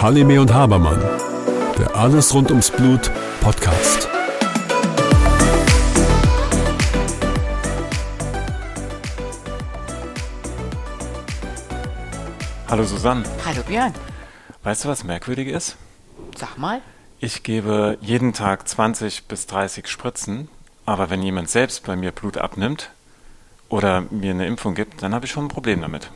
Halime 0.00 0.40
und 0.40 0.54
Habermann, 0.54 1.00
der 1.76 1.96
Alles 1.96 2.32
rund 2.32 2.50
ums 2.50 2.70
Blut 2.70 3.10
Podcast. 3.40 4.08
Hallo 12.68 12.84
Susanne. 12.84 13.24
Hallo 13.44 13.62
Björn. 13.66 13.92
Weißt 14.62 14.84
du, 14.84 14.88
was 14.88 15.02
merkwürdig 15.02 15.48
ist? 15.48 15.76
Sag 16.36 16.58
mal. 16.58 16.80
Ich 17.18 17.42
gebe 17.42 17.98
jeden 18.00 18.32
Tag 18.32 18.68
20 18.68 19.24
bis 19.24 19.48
30 19.48 19.88
Spritzen, 19.88 20.46
aber 20.84 21.10
wenn 21.10 21.22
jemand 21.22 21.50
selbst 21.50 21.84
bei 21.84 21.96
mir 21.96 22.12
Blut 22.12 22.38
abnimmt 22.38 22.90
oder 23.68 24.02
mir 24.10 24.30
eine 24.30 24.46
Impfung 24.46 24.74
gibt, 24.74 25.02
dann 25.02 25.14
habe 25.14 25.26
ich 25.26 25.32
schon 25.32 25.46
ein 25.46 25.48
Problem 25.48 25.80
damit. 25.80 26.10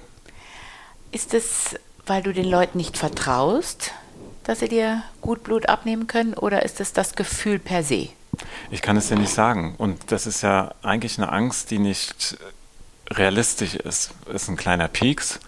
Ist 1.12 1.34
es, 1.34 1.74
weil 2.06 2.22
du 2.22 2.32
den 2.32 2.48
Leuten 2.48 2.78
nicht 2.78 2.96
vertraust, 2.96 3.92
dass 4.44 4.60
sie 4.60 4.68
dir 4.68 5.02
gut 5.20 5.42
Blut 5.42 5.68
abnehmen 5.68 6.06
können, 6.06 6.34
oder 6.34 6.64
ist 6.64 6.80
es 6.80 6.92
das 6.92 7.14
Gefühl 7.14 7.58
per 7.58 7.82
se? 7.82 8.08
Ich 8.70 8.82
kann 8.82 8.96
es 8.96 9.08
dir 9.08 9.16
nicht 9.16 9.32
sagen. 9.32 9.74
Und 9.76 10.12
das 10.12 10.26
ist 10.26 10.42
ja 10.42 10.74
eigentlich 10.82 11.18
eine 11.18 11.30
Angst, 11.30 11.70
die 11.70 11.78
nicht 11.78 12.38
realistisch 13.10 13.74
ist. 13.74 14.12
Es 14.26 14.42
ist 14.42 14.48
ein 14.48 14.56
kleiner 14.56 14.88
Pieks 14.88 15.40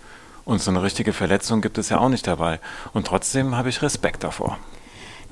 und 0.45 0.61
so 0.61 0.71
eine 0.71 0.83
richtige 0.83 1.13
Verletzung 1.13 1.61
gibt 1.61 1.79
es 1.79 1.89
ja 1.89 1.99
auch 1.99 2.09
nicht 2.09 2.27
dabei. 2.27 2.61
Und 2.93 3.07
trotzdem 3.07 3.57
habe 3.57 3.69
ich 3.69 3.83
Respekt 3.83 4.25
davor. 4.25 4.59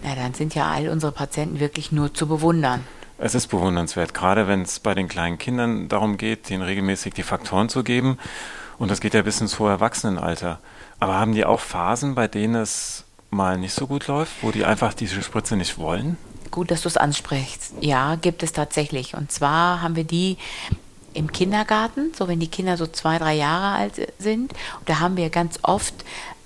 Na, 0.02 0.15
dann 0.15 0.35
sind 0.35 0.55
ja 0.55 0.71
all 0.71 0.89
unsere 0.89 1.13
Patienten 1.13 1.61
wirklich 1.61 1.93
nur 1.93 2.15
zu 2.15 2.27
bewundern. 2.27 2.87
Es 3.23 3.34
ist 3.34 3.48
bewundernswert, 3.48 4.15
gerade 4.15 4.48
wenn 4.48 4.62
es 4.62 4.80
bei 4.80 4.95
den 4.95 5.06
kleinen 5.06 5.37
Kindern 5.37 5.88
darum 5.88 6.16
geht, 6.16 6.48
denen 6.48 6.62
regelmäßig 6.62 7.12
die 7.12 7.23
Faktoren 7.23 7.69
zu 7.69 7.84
geben. 7.84 8.19
Und 8.79 8.91
das 8.91 9.02
geht 9.02 9.12
ja 9.12 9.20
bis 9.20 9.43
ins 9.43 9.59
hohe 9.59 9.69
Erwachsenenalter. 9.69 10.59
Aber 11.01 11.16
haben 11.16 11.35
die 11.35 11.45
auch 11.45 11.60
Phasen, 11.60 12.15
bei 12.15 12.29
denen 12.29 12.54
es 12.54 13.04
mal 13.29 13.59
nicht 13.59 13.74
so 13.74 13.87
gut 13.87 14.07
läuft, 14.07 14.32
wo 14.40 14.52
die 14.52 14.65
einfach 14.65 14.95
diese 14.95 15.21
Spritze 15.23 15.57
nicht 15.57 15.77
wollen? 15.77 16.16
Gut, 16.51 16.71
dass 16.71 16.80
du 16.80 16.88
es 16.88 16.96
ansprichst. 16.96 17.74
Ja, 17.82 18.15
gibt 18.15 18.43
es 18.43 18.52
tatsächlich. 18.52 19.15
Und 19.15 19.30
zwar 19.30 19.82
haben 19.82 19.96
wir 19.96 20.05
die 20.05 20.38
im 21.13 21.33
Kindergarten, 21.33 22.13
so 22.16 22.29
wenn 22.29 22.41
die 22.41 22.49
Kinder 22.49 22.77
so 22.77 22.87
zwei, 22.87 23.19
drei 23.19 23.35
Jahre 23.35 23.77
alt 23.77 24.13
sind. 24.19 24.53
Und 24.79 24.89
da 24.89 25.01
haben 25.01 25.17
wir 25.17 25.30
ganz 25.30 25.59
oft 25.63 25.95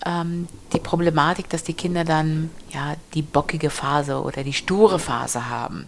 ähm, 0.07 0.49
die 0.73 0.81
Problematik, 0.81 1.49
dass 1.49 1.63
die 1.63 1.75
Kinder 1.75 2.05
dann 2.05 2.51
ja 2.71 2.95
die 3.15 3.23
bockige 3.23 3.71
Phase 3.71 4.23
oder 4.23 4.43
die 4.43 4.53
sture 4.53 4.99
Phase 4.99 5.49
haben. 5.49 5.87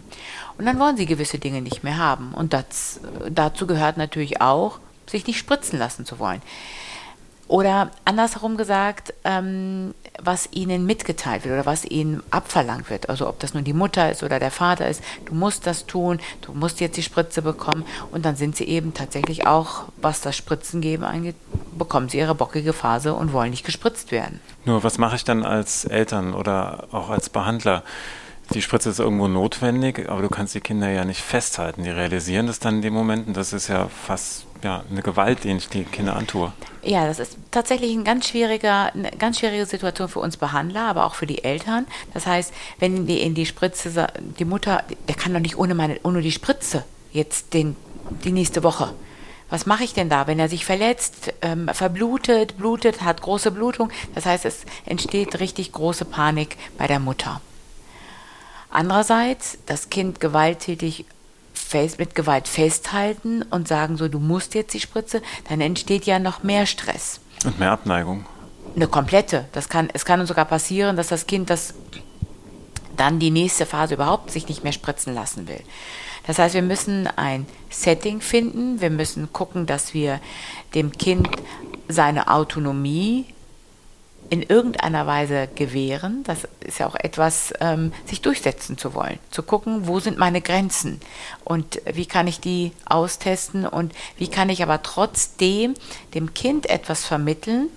Und 0.57 0.65
dann 0.65 0.79
wollen 0.79 0.97
sie 0.97 1.05
gewisse 1.05 1.39
Dinge 1.39 1.61
nicht 1.61 1.83
mehr 1.83 1.97
haben. 1.97 2.33
Und 2.33 2.53
das, 2.53 2.99
dazu 3.29 3.67
gehört 3.67 3.97
natürlich 3.97 4.41
auch, 4.41 4.79
sich 5.07 5.25
nicht 5.25 5.37
spritzen 5.37 5.79
lassen 5.79 6.05
zu 6.05 6.19
wollen. 6.19 6.41
Oder 7.47 7.91
andersherum 8.03 8.57
gesagt, 8.57 9.13
ähm, 9.23 9.93
was 10.19 10.49
ihnen 10.51 10.85
mitgeteilt 10.85 11.45
wird 11.45 11.53
oder 11.53 11.65
was 11.65 11.85
ihnen 11.85 12.21
abverlangt 12.31 12.89
wird. 12.89 13.09
Also 13.09 13.27
ob 13.27 13.39
das 13.39 13.53
nun 13.53 13.63
die 13.63 13.73
Mutter 13.73 14.11
ist 14.11 14.23
oder 14.23 14.39
der 14.39 14.51
Vater 14.51 14.87
ist, 14.87 15.01
du 15.25 15.33
musst 15.33 15.65
das 15.67 15.85
tun, 15.85 16.19
du 16.41 16.53
musst 16.53 16.79
jetzt 16.81 16.97
die 16.97 17.03
Spritze 17.03 17.41
bekommen. 17.41 17.85
Und 18.11 18.25
dann 18.25 18.35
sind 18.35 18.55
sie 18.55 18.65
eben 18.65 18.93
tatsächlich 18.93 19.47
auch, 19.47 19.85
was 19.97 20.21
das 20.21 20.35
Spritzengeben 20.35 21.05
angeht, 21.05 21.35
bekommen 21.77 22.09
sie 22.09 22.17
ihre 22.17 22.35
bockige 22.35 22.73
Phase 22.73 23.13
und 23.13 23.31
wollen 23.31 23.51
nicht 23.51 23.65
gespritzt 23.65 24.11
werden. 24.11 24.39
Nur 24.65 24.83
was 24.83 24.97
mache 24.97 25.15
ich 25.15 25.23
dann 25.23 25.43
als 25.43 25.85
Eltern 25.85 26.33
oder 26.33 26.87
auch 26.91 27.09
als 27.09 27.29
Behandler? 27.29 27.83
Die 28.53 28.61
Spritze 28.61 28.89
ist 28.89 28.99
irgendwo 28.99 29.27
notwendig, 29.27 30.09
aber 30.09 30.21
du 30.21 30.29
kannst 30.29 30.55
die 30.55 30.61
Kinder 30.61 30.89
ja 30.89 31.03
nicht 31.03 31.21
festhalten. 31.21 31.83
Die 31.83 31.89
realisieren 31.89 32.47
das 32.47 32.59
dann 32.59 32.75
in 32.75 32.81
dem 32.81 32.93
Moment 32.93 33.27
und 33.27 33.35
das 33.35 33.51
ist 33.51 33.67
ja 33.67 33.87
fast 33.89 34.46
ja, 34.63 34.83
eine 34.89 35.01
Gewalt, 35.01 35.43
die 35.43 35.51
ich 35.51 35.69
die 35.69 35.83
Kinder 35.83 36.15
antue. 36.15 36.53
Ja, 36.83 37.05
das 37.05 37.19
ist 37.19 37.37
tatsächlich 37.51 37.93
ein 37.93 38.03
ganz 38.03 38.27
schwieriger, 38.27 38.93
eine 38.93 39.11
ganz 39.11 39.39
schwierige 39.39 39.65
Situation 39.65 40.07
für 40.07 40.19
uns 40.19 40.37
Behandler, 40.37 40.87
aber 40.87 41.05
auch 41.05 41.15
für 41.15 41.27
die 41.27 41.43
Eltern. 41.43 41.85
Das 42.13 42.25
heißt, 42.25 42.53
wenn 42.79 43.05
die 43.05 43.21
in 43.21 43.35
die 43.35 43.45
Spritze, 43.45 44.07
die 44.39 44.45
Mutter, 44.45 44.83
der 45.07 45.15
kann 45.15 45.33
doch 45.33 45.39
nicht 45.39 45.57
ohne, 45.57 45.75
meine, 45.75 45.99
ohne 46.03 46.21
die 46.21 46.31
Spritze 46.31 46.85
jetzt 47.11 47.53
den, 47.53 47.75
die 48.23 48.31
nächste 48.31 48.63
Woche. 48.63 48.93
Was 49.49 49.65
mache 49.65 49.83
ich 49.83 49.93
denn 49.93 50.09
da, 50.09 50.27
wenn 50.27 50.39
er 50.39 50.49
sich 50.49 50.65
verletzt, 50.65 51.33
ähm, 51.41 51.69
verblutet, 51.71 52.57
blutet, 52.57 53.01
hat 53.01 53.21
große 53.21 53.51
Blutung? 53.51 53.91
Das 54.13 54.25
heißt, 54.25 54.45
es 54.45 54.65
entsteht 54.85 55.39
richtig 55.39 55.71
große 55.71 56.05
Panik 56.05 56.57
bei 56.77 56.87
der 56.87 56.99
Mutter. 56.99 57.41
Andererseits 58.69 59.57
das 59.65 59.89
Kind 59.89 60.19
gewalttätig 60.19 61.05
mit 61.97 62.15
Gewalt 62.15 62.47
festhalten 62.47 63.43
und 63.43 63.67
sagen 63.67 63.97
so, 63.97 64.07
du 64.07 64.19
musst 64.19 64.55
jetzt 64.55 64.73
die 64.73 64.79
Spritze, 64.79 65.21
dann 65.49 65.61
entsteht 65.61 66.05
ja 66.05 66.19
noch 66.19 66.43
mehr 66.43 66.65
Stress. 66.65 67.19
Und 67.45 67.59
mehr 67.59 67.71
Abneigung. 67.71 68.25
Eine 68.75 68.87
komplette. 68.87 69.45
Das 69.53 69.69
kann, 69.69 69.89
es 69.93 70.05
kann 70.05 70.25
sogar 70.25 70.45
passieren, 70.45 70.95
dass 70.97 71.07
das 71.07 71.27
Kind 71.27 71.49
das 71.49 71.73
dann 72.95 73.19
die 73.19 73.31
nächste 73.31 73.65
Phase 73.65 73.93
überhaupt 73.93 74.31
sich 74.31 74.47
nicht 74.47 74.63
mehr 74.63 74.73
spritzen 74.73 75.13
lassen 75.13 75.47
will. 75.47 75.61
Das 76.25 76.39
heißt, 76.39 76.55
wir 76.55 76.61
müssen 76.61 77.07
ein 77.15 77.45
Setting 77.69 78.21
finden, 78.21 78.81
wir 78.81 78.89
müssen 78.89 79.31
gucken, 79.31 79.65
dass 79.65 79.93
wir 79.93 80.19
dem 80.73 80.91
Kind 80.91 81.29
seine 81.87 82.27
Autonomie 82.27 83.25
in 84.29 84.41
irgendeiner 84.41 85.07
Weise 85.07 85.47
gewähren. 85.55 86.23
Das 86.23 86.47
ist 86.59 86.79
ja 86.79 86.87
auch 86.87 86.95
etwas, 86.95 87.53
ähm, 87.59 87.93
sich 88.05 88.21
durchsetzen 88.21 88.77
zu 88.77 88.93
wollen, 88.93 89.19
zu 89.31 89.43
gucken, 89.43 89.87
wo 89.87 89.99
sind 89.99 90.17
meine 90.17 90.41
Grenzen 90.41 90.99
und 91.43 91.81
wie 91.85 92.05
kann 92.05 92.27
ich 92.27 92.39
die 92.39 92.71
austesten 92.85 93.65
und 93.65 93.93
wie 94.17 94.27
kann 94.27 94.49
ich 94.49 94.63
aber 94.63 94.83
trotzdem 94.83 95.75
dem 96.13 96.33
Kind 96.33 96.69
etwas 96.69 97.05
vermitteln. 97.05 97.69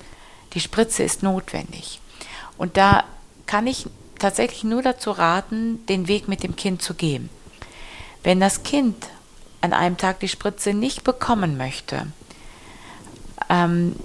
Die 0.54 0.60
Spritze 0.60 1.02
ist 1.02 1.22
notwendig. 1.22 2.00
Und 2.58 2.76
da 2.76 3.04
kann 3.46 3.66
ich 3.66 3.86
tatsächlich 4.18 4.64
nur 4.64 4.82
dazu 4.82 5.10
raten, 5.12 5.84
den 5.86 6.08
Weg 6.08 6.28
mit 6.28 6.42
dem 6.42 6.56
Kind 6.56 6.82
zu 6.82 6.94
gehen. 6.94 7.30
Wenn 8.22 8.40
das 8.40 8.62
Kind 8.62 9.06
an 9.60 9.72
einem 9.72 9.96
Tag 9.96 10.20
die 10.20 10.28
Spritze 10.28 10.74
nicht 10.74 11.04
bekommen 11.04 11.56
möchte, 11.56 12.06
ähm, 13.48 13.96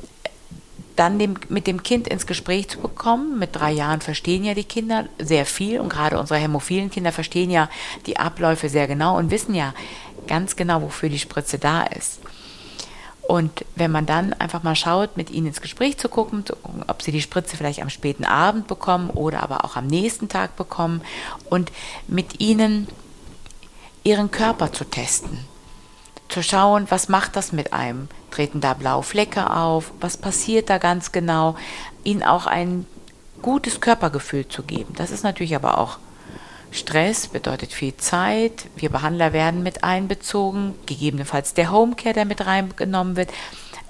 dann 0.96 1.20
dem, 1.20 1.36
mit 1.50 1.68
dem 1.68 1.84
Kind 1.84 2.08
ins 2.08 2.28
Gespräch 2.28 2.70
zu 2.70 2.80
bekommen. 2.80 3.38
Mit 3.40 3.56
drei 3.56 3.72
Jahren 3.72 4.02
verstehen 4.02 4.44
ja 4.44 4.54
die 4.54 4.64
Kinder 4.64 5.06
sehr 5.20 5.46
viel 5.46 5.80
und 5.80 5.90
gerade 5.90 6.20
unsere 6.20 6.40
hämophilen 6.40 6.90
Kinder 6.90 7.12
verstehen 7.12 7.50
ja 7.50 7.70
die 8.06 8.18
Abläufe 8.18 8.70
sehr 8.70 8.88
genau 8.88 9.18
und 9.18 9.32
wissen 9.32 9.56
ja 9.56 9.74
ganz 10.28 10.56
genau, 10.56 10.82
wofür 10.82 11.10
die 11.10 11.20
Spritze 11.20 11.60
da 11.60 11.84
ist. 11.84 12.20
Und 13.28 13.66
wenn 13.76 13.92
man 13.92 14.06
dann 14.06 14.34
einfach 14.34 14.62
mal 14.62 14.76
schaut, 14.76 15.18
mit 15.18 15.32
ihnen 15.32 15.48
ins 15.48 15.62
Gespräch 15.62 15.98
zu 15.98 16.10
gucken, 16.10 16.46
zu 16.46 16.56
gucken, 16.56 16.84
ob 16.88 17.02
sie 17.02 17.12
die 17.12 17.22
Spritze 17.22 17.58
vielleicht 17.58 17.82
am 17.82 17.90
späten 17.90 18.24
Abend 18.24 18.68
bekommen 18.68 19.10
oder 19.10 19.42
aber 19.42 19.66
auch 19.66 19.76
am 19.76 19.88
nächsten 19.88 20.30
Tag 20.30 20.56
bekommen 20.56 21.02
und 21.50 21.72
mit 22.08 22.40
ihnen 22.40 22.88
ihren 24.04 24.30
Körper 24.30 24.72
zu 24.72 24.84
testen 24.86 25.40
zu 26.30 26.44
schauen, 26.44 26.88
was 26.90 27.10
macht 27.10 27.36
das 27.36 27.52
mit 27.52 27.74
einem? 27.74 28.08
Treten 28.36 28.60
da 28.60 28.74
blaue 28.74 29.04
Flecke 29.04 29.50
auf? 29.50 29.92
Was 30.02 30.18
passiert 30.18 30.70
da 30.70 30.78
ganz 30.78 31.14
genau? 31.14 31.56
Ihnen 32.04 32.22
auch 32.22 32.48
ein 32.48 32.86
gutes 33.42 33.80
Körpergefühl 33.80 34.46
zu 34.48 34.64
geben. 34.64 34.94
Das 34.98 35.10
ist 35.12 35.24
natürlich 35.24 35.56
aber 35.56 35.78
auch 35.78 36.00
Stress, 36.72 37.28
bedeutet 37.28 37.72
viel 37.72 37.96
Zeit. 37.96 38.66
Wir 38.76 38.90
Behandler 38.90 39.32
werden 39.32 39.64
mit 39.64 39.86
einbezogen, 39.86 40.76
gegebenenfalls 40.86 41.54
der 41.54 41.72
Homecare, 41.72 42.14
der 42.14 42.26
mit 42.26 42.46
reingenommen 42.46 43.16
wird. 43.16 43.32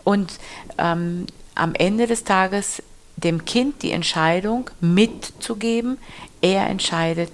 Und 0.03 0.33
ähm, 0.77 1.25
am 1.55 1.73
Ende 1.73 2.05
des 2.05 2.23
Tages 2.23 2.83
dem 3.15 3.45
Kind 3.45 3.81
die 3.81 3.91
Entscheidung 3.91 4.69
mitzugeben. 4.79 5.97
Er 6.41 6.67
entscheidet, 6.67 7.31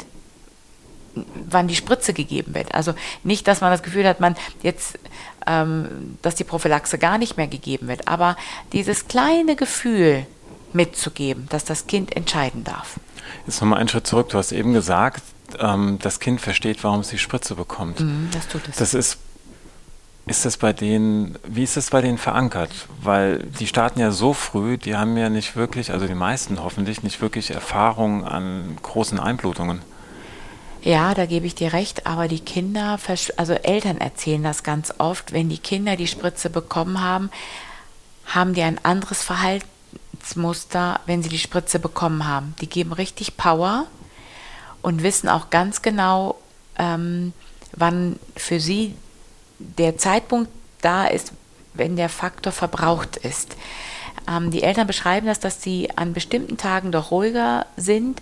wann 1.50 1.68
die 1.68 1.76
Spritze 1.76 2.14
gegeben 2.14 2.56
wird. 2.56 2.74
Also 2.74 2.94
nicht, 3.24 3.48
dass 3.48 3.62
man 3.62 3.72
das 3.72 3.84
Gefühl 3.84 4.08
hat, 4.08 4.20
man 4.20 4.36
jetzt, 4.64 4.98
ähm, 5.48 6.18
dass 6.22 6.36
die 6.36 6.44
Prophylaxe 6.44 6.98
gar 6.98 7.18
nicht 7.18 7.38
mehr 7.38 7.48
gegeben 7.48 7.88
wird, 7.88 8.08
aber 8.08 8.38
dieses 8.74 9.08
kleine 9.08 9.56
Gefühl 9.56 10.26
mitzugeben, 10.74 11.48
dass 11.50 11.66
das 11.66 11.88
Kind 11.88 12.16
entscheiden 12.16 12.64
darf. 12.64 13.00
Jetzt 13.46 13.62
nochmal 13.62 13.80
einen 13.80 13.90
Schritt 13.90 14.08
zurück. 14.08 14.30
Du 14.30 14.38
hast 14.38 14.52
eben 14.52 14.74
gesagt, 14.74 15.22
ähm, 15.60 16.00
das 16.02 16.20
Kind 16.20 16.40
versteht, 16.40 16.84
warum 16.84 17.02
es 17.02 17.10
die 17.10 17.18
Spritze 17.18 17.56
bekommt. 17.56 18.00
Mm, 18.00 18.30
das 18.32 18.48
tut 18.48 18.68
es. 18.70 18.78
Das 18.78 18.94
ist 18.94 19.18
ist 20.28 20.46
das 20.46 20.58
bei 20.58 20.72
denen, 20.72 21.38
wie 21.48 21.64
ist 21.64 21.78
das 21.78 21.90
bei 21.90 22.02
denen 22.02 22.18
verankert? 22.18 22.72
Weil 23.02 23.40
die 23.60 23.68
starten 23.68 24.00
ja 24.00 24.12
so 24.12 24.34
früh, 24.34 24.78
die 24.78 24.96
haben 24.96 25.18
ja 25.18 25.30
nicht 25.30 25.56
wirklich, 25.56 25.92
also 25.92 26.06
die 26.06 26.14
meisten 26.14 26.64
hoffentlich, 26.64 27.02
nicht 27.02 27.22
wirklich 27.22 27.52
Erfahrung 27.52 28.24
an 28.26 28.78
großen 28.82 29.20
Einblutungen. 29.20 29.82
Ja, 30.84 31.14
da 31.14 31.28
gebe 31.28 31.46
ich 31.46 31.54
dir 31.54 31.74
recht, 31.74 32.08
aber 32.08 32.28
die 32.28 32.40
Kinder, 32.40 32.98
also 33.38 33.54
Eltern 33.54 34.00
erzählen 34.00 34.42
das 34.42 34.64
ganz 34.64 34.92
oft, 34.98 35.32
wenn 35.32 35.48
die 35.48 35.60
Kinder 35.60 35.96
die 35.96 36.08
Spritze 36.08 36.50
bekommen 36.50 37.02
haben, 37.02 37.30
haben 38.26 38.56
die 38.56 38.64
ein 38.64 38.84
anderes 38.84 39.22
Verhaltensmuster, 39.22 41.00
wenn 41.06 41.22
sie 41.22 41.30
die 41.30 41.38
Spritze 41.38 41.78
bekommen 41.78 42.28
haben. 42.28 42.56
Die 42.62 42.68
geben 42.68 42.94
richtig 42.94 43.38
Power 43.38 43.86
und 44.82 45.04
wissen 45.04 45.30
auch 45.30 45.52
ganz 45.52 45.84
genau, 45.84 46.40
ähm, 46.80 47.34
wann 47.74 48.18
für 48.36 48.60
sie 48.60 48.96
der 49.60 49.98
Zeitpunkt 49.98 50.50
da 50.82 51.06
ist, 51.06 51.32
wenn 51.76 51.96
der 51.96 52.10
Faktor 52.10 52.52
verbraucht 52.52 53.18
ist. 53.18 53.56
Ähm, 54.28 54.50
die 54.50 54.64
Eltern 54.64 54.88
beschreiben 54.88 55.28
das, 55.28 55.40
dass 55.40 55.62
sie 55.62 55.90
an 55.96 56.14
bestimmten 56.14 56.58
Tagen 56.58 56.92
doch 56.92 57.12
ruhiger 57.12 57.68
sind 57.78 58.20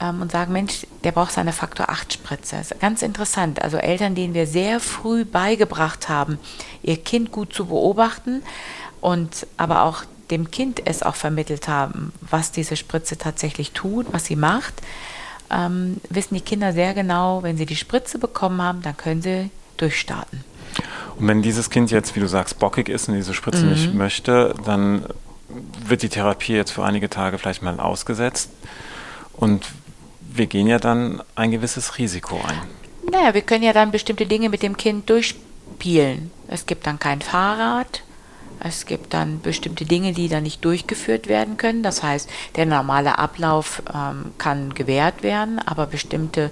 ähm, 0.00 0.22
und 0.22 0.32
sagen, 0.32 0.52
Mensch, 0.52 0.86
der 1.04 1.12
braucht 1.12 1.32
seine 1.32 1.52
Faktor 1.52 1.88
8 1.88 2.12
Spritze. 2.12 2.56
Das 2.56 2.70
ist 2.70 2.80
ganz 2.80 3.02
interessant. 3.02 3.62
Also 3.62 3.76
Eltern, 3.76 4.14
denen 4.14 4.34
wir 4.34 4.46
sehr 4.46 4.80
früh 4.80 5.24
beigebracht 5.24 6.08
haben, 6.08 6.38
ihr 6.82 6.96
Kind 6.96 7.32
gut 7.32 7.52
zu 7.52 7.66
beobachten 7.66 8.42
und 9.00 9.46
aber 9.56 9.82
auch 9.82 10.04
dem 10.30 10.50
Kind 10.50 10.82
es 10.84 11.02
auch 11.02 11.14
vermittelt 11.14 11.68
haben, 11.68 12.12
was 12.20 12.50
diese 12.50 12.76
Spritze 12.76 13.16
tatsächlich 13.16 13.72
tut, 13.72 14.06
was 14.12 14.24
sie 14.24 14.36
macht, 14.36 14.74
ähm, 15.50 16.00
wissen 16.10 16.34
die 16.34 16.40
Kinder 16.40 16.72
sehr 16.72 16.94
genau, 16.94 17.42
wenn 17.42 17.56
sie 17.56 17.66
die 17.66 17.76
Spritze 17.76 18.18
bekommen 18.18 18.60
haben, 18.60 18.82
dann 18.82 18.96
können 18.96 19.22
sie 19.22 19.50
durchstarten. 19.76 20.44
Und 21.16 21.28
wenn 21.28 21.42
dieses 21.42 21.70
Kind 21.70 21.90
jetzt, 21.90 22.16
wie 22.16 22.20
du 22.20 22.26
sagst, 22.26 22.58
bockig 22.58 22.88
ist 22.88 23.08
und 23.08 23.14
diese 23.14 23.34
Spritze 23.34 23.64
mhm. 23.64 23.70
nicht 23.70 23.94
möchte, 23.94 24.54
dann 24.64 25.04
wird 25.86 26.02
die 26.02 26.08
Therapie 26.08 26.54
jetzt 26.54 26.72
für 26.72 26.84
einige 26.84 27.08
Tage 27.08 27.38
vielleicht 27.38 27.62
mal 27.62 27.78
ausgesetzt. 27.78 28.50
Und 29.32 29.64
wir 30.38 30.46
gehen 30.46 30.66
ja 30.66 30.78
dann 30.78 31.22
ein 31.34 31.50
gewisses 31.50 31.98
Risiko 31.98 32.36
ein. 32.46 32.60
Naja, 33.10 33.34
wir 33.34 33.42
können 33.42 33.62
ja 33.62 33.72
dann 33.72 33.90
bestimmte 33.90 34.26
Dinge 34.26 34.48
mit 34.48 34.62
dem 34.62 34.76
Kind 34.76 35.08
durchspielen. 35.08 36.30
Es 36.48 36.66
gibt 36.66 36.86
dann 36.86 36.98
kein 36.98 37.20
Fahrrad, 37.20 38.02
es 38.58 38.86
gibt 38.86 39.14
dann 39.14 39.40
bestimmte 39.40 39.84
Dinge, 39.84 40.12
die 40.12 40.28
dann 40.28 40.42
nicht 40.42 40.64
durchgeführt 40.64 41.28
werden 41.28 41.56
können. 41.56 41.82
Das 41.82 42.02
heißt, 42.02 42.28
der 42.56 42.66
normale 42.66 43.18
Ablauf 43.18 43.82
ähm, 43.94 44.32
kann 44.38 44.74
gewährt 44.74 45.22
werden, 45.22 45.58
aber 45.58 45.86
bestimmte 45.86 46.50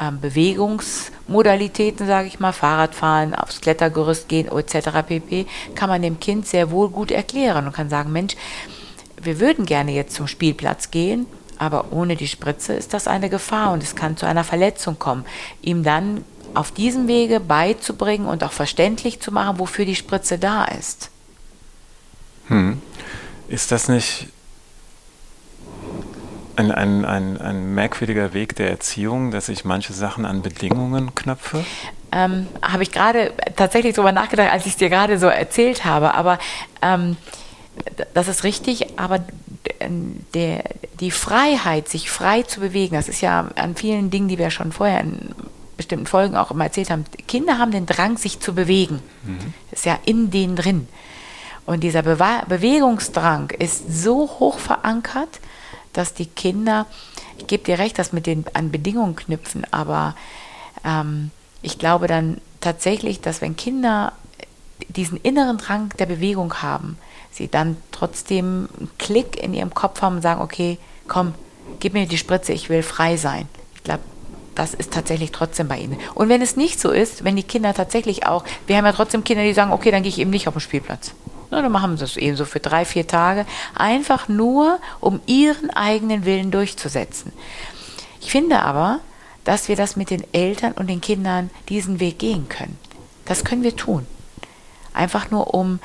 ähm, 0.00 0.20
Bewegungsmodalitäten, 0.20 2.06
sage 2.06 2.28
ich 2.28 2.38
mal, 2.38 2.52
Fahrradfahren, 2.52 3.34
aufs 3.34 3.60
Klettergerüst 3.60 4.28
gehen 4.28 4.48
etc. 4.48 4.90
pp, 5.06 5.46
kann 5.74 5.88
man 5.88 6.02
dem 6.02 6.20
Kind 6.20 6.46
sehr 6.46 6.70
wohl 6.70 6.90
gut 6.90 7.10
erklären 7.10 7.66
und 7.66 7.72
kann 7.72 7.88
sagen, 7.88 8.12
Mensch, 8.12 8.36
wir 9.20 9.40
würden 9.40 9.66
gerne 9.66 9.92
jetzt 9.92 10.14
zum 10.14 10.28
Spielplatz 10.28 10.90
gehen, 10.90 11.26
aber 11.58 11.92
ohne 11.92 12.16
die 12.16 12.28
Spritze 12.28 12.72
ist 12.72 12.94
das 12.94 13.06
eine 13.06 13.28
Gefahr 13.28 13.72
und 13.72 13.82
es 13.82 13.96
kann 13.96 14.16
zu 14.16 14.26
einer 14.26 14.44
Verletzung 14.44 14.98
kommen. 14.98 15.24
Ihm 15.60 15.82
dann 15.82 16.24
auf 16.54 16.72
diesem 16.72 17.08
Wege 17.08 17.40
beizubringen 17.40 18.26
und 18.26 18.42
auch 18.44 18.52
verständlich 18.52 19.20
zu 19.20 19.32
machen, 19.32 19.58
wofür 19.58 19.84
die 19.84 19.96
Spritze 19.96 20.38
da 20.38 20.64
ist. 20.64 21.10
Hm. 22.48 22.80
Ist 23.48 23.72
das 23.72 23.88
nicht 23.88 24.28
ein, 26.56 26.72
ein, 26.72 27.04
ein, 27.04 27.40
ein 27.40 27.74
merkwürdiger 27.74 28.34
Weg 28.34 28.56
der 28.56 28.70
Erziehung, 28.70 29.30
dass 29.30 29.48
ich 29.48 29.64
manche 29.64 29.92
Sachen 29.92 30.24
an 30.24 30.42
Bedingungen 30.42 31.14
knöpfe? 31.14 31.64
Ähm, 32.10 32.48
habe 32.62 32.82
ich 32.82 32.90
gerade 32.90 33.32
tatsächlich 33.54 33.94
darüber 33.94 34.12
nachgedacht, 34.12 34.50
als 34.50 34.66
ich 34.66 34.72
es 34.72 34.78
dir 34.78 34.88
gerade 34.88 35.18
so 35.18 35.26
erzählt 35.26 35.84
habe. 35.84 36.14
Aber 36.14 36.38
ähm, 36.82 37.16
das 38.14 38.28
ist 38.28 38.44
richtig, 38.44 38.98
aber 38.98 39.20
der, 40.34 40.64
die 41.00 41.10
Freiheit, 41.10 41.88
sich 41.88 42.10
frei 42.10 42.42
zu 42.42 42.60
bewegen, 42.60 42.96
das 42.96 43.08
ist 43.08 43.20
ja 43.20 43.48
an 43.54 43.76
vielen 43.76 44.10
Dingen, 44.10 44.28
die 44.28 44.38
wir 44.38 44.50
schon 44.50 44.72
vorher 44.72 45.00
in 45.00 45.34
bestimmten 45.76 46.06
Folgen 46.06 46.36
auch 46.36 46.50
immer 46.50 46.64
erzählt 46.64 46.90
haben. 46.90 47.04
Kinder 47.26 47.58
haben 47.58 47.70
den 47.70 47.86
Drang, 47.86 48.18
sich 48.18 48.40
zu 48.40 48.54
bewegen. 48.54 49.00
Mhm. 49.22 49.54
Das 49.70 49.80
ist 49.80 49.86
ja 49.86 49.98
in 50.04 50.30
denen 50.30 50.56
drin. 50.56 50.88
Und 51.64 51.80
dieser 51.80 52.02
Be 52.02 52.18
Bewegungsdrang 52.48 53.50
ist 53.50 54.02
so 54.02 54.28
hoch 54.38 54.58
verankert, 54.58 55.40
dass 55.92 56.14
die 56.14 56.26
Kinder, 56.26 56.86
ich 57.38 57.46
gebe 57.46 57.64
dir 57.64 57.78
recht, 57.78 57.98
dass 57.98 58.12
mit 58.12 58.26
den 58.26 58.44
an 58.54 58.70
Bedingungen 58.70 59.16
knüpfen, 59.16 59.66
aber 59.70 60.16
ähm, 60.84 61.30
ich 61.62 61.78
glaube 61.78 62.06
dann 62.06 62.40
tatsächlich, 62.60 63.20
dass 63.20 63.40
wenn 63.40 63.56
Kinder 63.56 64.12
diesen 64.88 65.18
inneren 65.18 65.58
Drang 65.58 65.90
der 65.98 66.06
Bewegung 66.06 66.54
haben, 66.62 66.98
sie 67.38 67.48
dann 67.48 67.76
trotzdem 67.92 68.68
einen 68.78 68.90
Klick 68.98 69.42
in 69.42 69.54
ihrem 69.54 69.72
Kopf 69.72 70.02
haben 70.02 70.16
und 70.16 70.22
sagen, 70.22 70.42
okay, 70.42 70.78
komm, 71.06 71.34
gib 71.80 71.94
mir 71.94 72.06
die 72.06 72.18
Spritze, 72.18 72.52
ich 72.52 72.68
will 72.68 72.82
frei 72.82 73.16
sein. 73.16 73.48
Ich 73.74 73.84
glaube, 73.84 74.02
das 74.54 74.74
ist 74.74 74.92
tatsächlich 74.92 75.32
trotzdem 75.32 75.68
bei 75.68 75.78
ihnen. 75.78 75.98
Und 76.14 76.28
wenn 76.28 76.42
es 76.42 76.56
nicht 76.56 76.80
so 76.80 76.90
ist, 76.90 77.24
wenn 77.24 77.36
die 77.36 77.44
Kinder 77.44 77.72
tatsächlich 77.72 78.26
auch, 78.26 78.44
wir 78.66 78.76
haben 78.76 78.84
ja 78.84 78.92
trotzdem 78.92 79.24
Kinder, 79.24 79.44
die 79.44 79.54
sagen, 79.54 79.72
okay, 79.72 79.90
dann 79.90 80.02
gehe 80.02 80.10
ich 80.10 80.18
eben 80.18 80.30
nicht 80.30 80.48
auf 80.48 80.54
den 80.54 80.60
Spielplatz. 80.60 81.12
Na, 81.50 81.62
dann 81.62 81.72
machen 81.72 81.96
sie 81.96 82.04
es 82.04 82.16
eben 82.16 82.36
so 82.36 82.44
für 82.44 82.60
drei, 82.60 82.84
vier 82.84 83.06
Tage, 83.06 83.46
einfach 83.74 84.28
nur, 84.28 84.80
um 85.00 85.20
ihren 85.26 85.70
eigenen 85.70 86.26
Willen 86.26 86.50
durchzusetzen. 86.50 87.32
Ich 88.20 88.30
finde 88.30 88.60
aber, 88.62 89.00
dass 89.44 89.68
wir 89.68 89.76
das 89.76 89.96
mit 89.96 90.10
den 90.10 90.24
Eltern 90.34 90.72
und 90.72 90.88
den 90.88 91.00
Kindern 91.00 91.48
diesen 91.68 92.00
Weg 92.00 92.18
gehen 92.18 92.48
können. 92.48 92.76
Das 93.24 93.44
können 93.44 93.62
wir 93.62 93.76
tun. 93.76 94.06
Einfach 94.92 95.30
nur, 95.30 95.54
um 95.54 95.78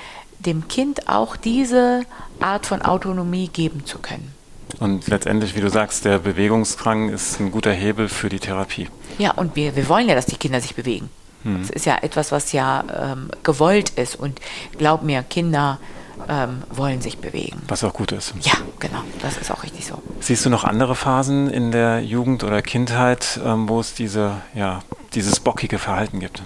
dem 0.45 0.68
Kind 0.68 1.07
auch 1.10 1.36
diese 1.36 2.06
Art 2.40 2.66
von 2.66 2.81
Autonomie 2.81 3.48
geben 3.48 3.86
zu 3.86 4.00
können. 4.00 4.34
Und 4.80 5.07
letztendlich, 5.07 5.56
wie 5.56 5.62
du 5.62 5.69
sagst, 5.69 6.06
der 6.06 6.19
Bewegungsdrang 6.19 7.10
ist 7.10 7.40
ein 7.40 7.51
guter 7.51 7.72
Hebel 7.72 8.10
für 8.10 8.30
die 8.30 8.40
Therapie. 8.40 8.90
Ja, 9.18 9.31
und 9.31 9.56
wir, 9.56 9.75
wir 9.75 9.88
wollen 9.88 10.10
ja, 10.10 10.16
dass 10.16 10.25
die 10.25 10.38
Kinder 10.38 10.60
sich 10.62 10.75
bewegen. 10.75 11.10
Hm. 11.44 11.62
Das 11.62 11.69
ist 11.69 11.86
ja 11.86 11.98
etwas, 12.01 12.31
was 12.31 12.51
ja 12.51 12.84
ähm, 13.13 13.30
gewollt 13.44 13.92
ist. 13.92 14.16
Und 14.16 14.40
glaub 14.78 15.04
mir, 15.04 15.24
Kinder 15.24 15.80
ähm, 16.28 16.63
wollen 16.69 17.01
sich 17.01 17.18
bewegen. 17.18 17.62
Was 17.68 17.84
auch 17.84 17.94
gut 17.94 18.12
ist. 18.12 18.34
Ja, 18.42 18.54
genau. 18.80 19.04
Das 19.22 19.38
ist 19.38 19.51
auch 19.51 19.63
richtig 19.63 19.86
so. 19.86 20.01
Siehst 20.19 20.46
du 20.46 20.50
noch 20.50 20.63
andere 20.63 20.96
Phasen 20.96 21.50
in 21.50 21.72
der 21.72 22.01
Jugend 22.01 22.44
oder 22.44 22.62
Kindheit, 22.62 23.39
ähm, 23.44 23.69
wo 23.69 23.80
es 23.80 23.94
diese, 23.94 24.42
ja, 24.56 24.80
dieses 25.13 25.39
bockige 25.39 25.80
Verhalten 25.80 26.19
gibt? 26.19 26.42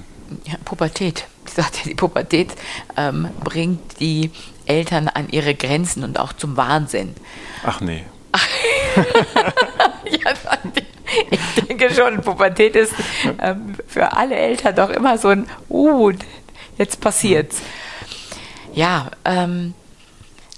Ja, 0.46 0.56
Pubertät. 0.66 1.28
Ja, 1.58 1.66
die 1.86 1.96
Pubertät 1.96 2.54
ähm, 2.96 3.30
bringt 3.44 4.00
die 4.00 4.32
Eltern 4.66 5.08
an 5.08 5.30
ihre 5.30 5.56
Grenzen 5.56 6.04
und 6.04 6.20
auch 6.20 6.34
zum 6.34 6.56
Wahnsinn. 6.56 7.16
Ach 7.66 7.82
nee. 7.82 8.04
ja, 10.06 10.32
ich 11.32 11.40
denke 11.64 11.94
schon, 11.94 12.22
Pubertät 12.22 12.76
ist 12.76 12.94
ähm, 13.42 13.76
für 13.88 14.16
alle 14.16 14.36
Eltern 14.36 14.76
doch 14.76 14.90
immer 14.90 15.18
so 15.18 15.30
ein, 15.30 15.48
uh, 15.70 16.12
jetzt 16.78 17.02
passiert's. 17.02 17.62
Ja, 18.74 19.10
ähm, 19.26 19.74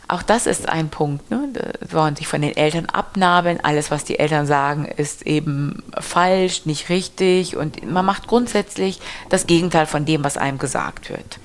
auch 0.09 0.23
das 0.23 0.47
ist 0.47 0.67
ein 0.67 0.89
Punkt. 0.89 1.29
Ne? 1.29 1.49
Da 1.53 1.93
wollen 1.93 2.15
sich 2.15 2.27
von 2.27 2.41
den 2.41 2.57
Eltern 2.57 2.87
abnabeln. 2.87 3.59
Alles, 3.61 3.91
was 3.91 4.03
die 4.03 4.17
Eltern 4.17 4.47
sagen, 4.47 4.85
ist 4.85 5.21
eben 5.21 5.83
falsch, 5.99 6.65
nicht 6.65 6.89
richtig. 6.89 7.55
Und 7.55 7.89
man 7.89 8.05
macht 8.05 8.27
grundsätzlich 8.27 8.99
das 9.29 9.45
Gegenteil 9.45 9.85
von 9.85 10.05
dem, 10.05 10.23
was 10.23 10.35
einem 10.35 10.57
gesagt 10.57 11.09
wird. 11.09 11.39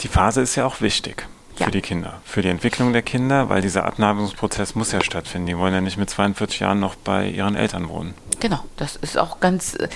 Die 0.00 0.08
Phase 0.08 0.40
ist 0.40 0.56
ja 0.56 0.64
auch 0.64 0.80
wichtig 0.80 1.26
für 1.56 1.64
ja. 1.64 1.70
die 1.70 1.82
Kinder, 1.82 2.22
für 2.24 2.40
die 2.40 2.48
Entwicklung 2.48 2.94
der 2.94 3.02
Kinder, 3.02 3.50
weil 3.50 3.60
dieser 3.60 3.84
Abnabelungsprozess 3.84 4.74
muss 4.74 4.92
ja 4.92 5.04
stattfinden. 5.04 5.46
Die 5.46 5.58
wollen 5.58 5.74
ja 5.74 5.82
nicht 5.82 5.98
mit 5.98 6.08
42 6.08 6.60
Jahren 6.60 6.80
noch 6.80 6.94
bei 6.94 7.28
ihren 7.28 7.54
Eltern 7.54 7.90
wohnen. 7.90 8.14
Genau, 8.40 8.64
das 8.78 8.96
ist 8.96 9.18
auch 9.18 9.40
ganz, 9.40 9.74
äh, 9.74 9.88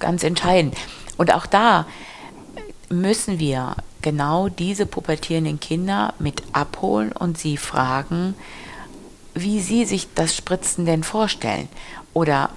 ganz 0.00 0.24
entscheidend. 0.24 0.76
Und 1.16 1.32
auch 1.32 1.46
da 1.46 1.86
müssen 2.90 3.38
wir 3.38 3.76
genau 4.02 4.48
diese 4.48 4.86
pubertierenden 4.86 5.60
Kinder 5.60 6.14
mit 6.18 6.42
abholen 6.52 7.12
und 7.12 7.38
sie 7.38 7.56
fragen, 7.56 8.34
wie 9.34 9.60
sie 9.60 9.84
sich 9.84 10.08
das 10.14 10.36
Spritzen 10.36 10.86
denn 10.86 11.02
vorstellen 11.02 11.68
oder 12.12 12.50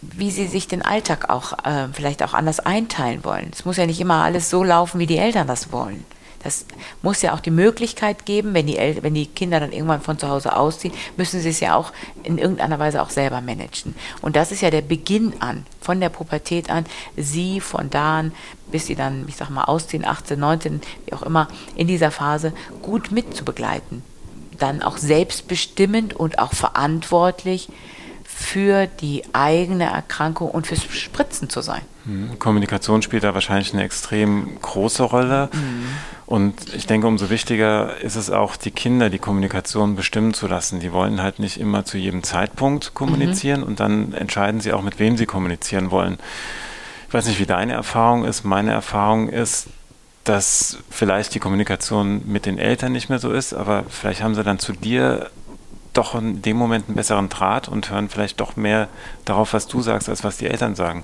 wie 0.00 0.30
sie 0.30 0.46
sich 0.46 0.66
den 0.66 0.82
Alltag 0.82 1.28
auch 1.28 1.52
äh, 1.64 1.88
vielleicht 1.92 2.22
auch 2.22 2.34
anders 2.34 2.60
einteilen 2.60 3.24
wollen. 3.24 3.50
Es 3.52 3.64
muss 3.64 3.76
ja 3.76 3.86
nicht 3.86 4.00
immer 4.00 4.24
alles 4.24 4.50
so 4.50 4.64
laufen, 4.64 4.98
wie 4.98 5.06
die 5.06 5.18
Eltern 5.18 5.46
das 5.46 5.72
wollen. 5.72 6.04
Das 6.46 6.64
muss 7.02 7.22
ja 7.22 7.34
auch 7.34 7.40
die 7.40 7.50
Möglichkeit 7.50 8.24
geben, 8.24 8.54
wenn 8.54 8.68
die, 8.68 8.78
El 8.78 9.02
wenn 9.02 9.14
die 9.14 9.26
Kinder 9.26 9.58
dann 9.58 9.72
irgendwann 9.72 10.00
von 10.00 10.16
zu 10.16 10.28
Hause 10.28 10.54
ausziehen, 10.54 10.94
müssen 11.16 11.40
sie 11.40 11.48
es 11.48 11.58
ja 11.58 11.74
auch 11.74 11.92
in 12.22 12.38
irgendeiner 12.38 12.78
Weise 12.78 13.02
auch 13.02 13.10
selber 13.10 13.40
managen. 13.40 13.96
Und 14.22 14.36
das 14.36 14.52
ist 14.52 14.60
ja 14.60 14.70
der 14.70 14.82
Beginn 14.82 15.34
an, 15.40 15.66
von 15.80 15.98
der 15.98 16.08
Pubertät 16.08 16.70
an, 16.70 16.86
sie 17.16 17.60
von 17.60 17.90
da 17.90 18.20
an, 18.20 18.32
bis 18.70 18.86
sie 18.86 18.94
dann, 18.94 19.24
ich 19.26 19.34
sag 19.34 19.50
mal, 19.50 19.64
ausziehen, 19.64 20.04
18, 20.04 20.38
19, 20.38 20.80
wie 21.06 21.14
auch 21.14 21.22
immer, 21.22 21.48
in 21.74 21.88
dieser 21.88 22.12
Phase 22.12 22.52
gut 22.80 23.10
mitzubegleiten. 23.10 24.04
Dann 24.56 24.82
auch 24.82 24.98
selbstbestimmend 24.98 26.14
und 26.14 26.38
auch 26.38 26.52
verantwortlich 26.52 27.68
für 28.22 28.86
die 28.86 29.24
eigene 29.32 29.86
Erkrankung 29.86 30.48
und 30.48 30.68
fürs 30.68 30.84
Spritzen 30.84 31.50
zu 31.50 31.60
sein. 31.60 31.82
Hm, 32.06 32.38
Kommunikation 32.38 33.02
spielt 33.02 33.24
da 33.24 33.34
wahrscheinlich 33.34 33.72
eine 33.72 33.84
extrem 33.84 34.60
große 34.62 35.02
Rolle. 35.02 35.50
Mhm. 35.52 35.86
Und 36.26 36.74
ich 36.74 36.86
denke, 36.86 37.06
umso 37.06 37.30
wichtiger 37.30 38.00
ist 38.00 38.16
es 38.16 38.30
auch, 38.30 38.56
die 38.56 38.70
Kinder 38.70 39.10
die 39.10 39.18
Kommunikation 39.18 39.94
bestimmen 39.94 40.34
zu 40.34 40.46
lassen. 40.46 40.80
Die 40.80 40.92
wollen 40.92 41.22
halt 41.22 41.38
nicht 41.38 41.58
immer 41.60 41.84
zu 41.84 41.98
jedem 41.98 42.22
Zeitpunkt 42.22 42.94
kommunizieren 42.94 43.60
mhm. 43.60 43.66
und 43.66 43.80
dann 43.80 44.12
entscheiden 44.12 44.60
sie 44.60 44.72
auch, 44.72 44.82
mit 44.82 44.98
wem 44.98 45.16
sie 45.16 45.26
kommunizieren 45.26 45.90
wollen. 45.90 46.18
Ich 47.08 47.14
weiß 47.14 47.26
nicht, 47.26 47.38
wie 47.38 47.46
deine 47.46 47.74
Erfahrung 47.74 48.24
ist. 48.24 48.44
Meine 48.44 48.72
Erfahrung 48.72 49.28
ist, 49.28 49.68
dass 50.24 50.78
vielleicht 50.90 51.34
die 51.34 51.38
Kommunikation 51.38 52.22
mit 52.26 52.46
den 52.46 52.58
Eltern 52.58 52.92
nicht 52.92 53.08
mehr 53.08 53.20
so 53.20 53.30
ist, 53.30 53.52
aber 53.52 53.84
vielleicht 53.88 54.22
haben 54.22 54.34
sie 54.34 54.42
dann 54.42 54.58
zu 54.58 54.72
dir 54.72 55.30
doch 55.96 56.14
in 56.14 56.42
dem 56.42 56.56
Moment 56.56 56.86
einen 56.88 56.96
besseren 56.96 57.28
Draht 57.28 57.68
und 57.68 57.90
hören 57.90 58.08
vielleicht 58.08 58.40
doch 58.40 58.56
mehr 58.56 58.88
darauf, 59.24 59.52
was 59.52 59.66
du 59.66 59.80
sagst, 59.80 60.08
als 60.08 60.24
was 60.24 60.36
die 60.36 60.46
Eltern 60.46 60.74
sagen. 60.74 61.02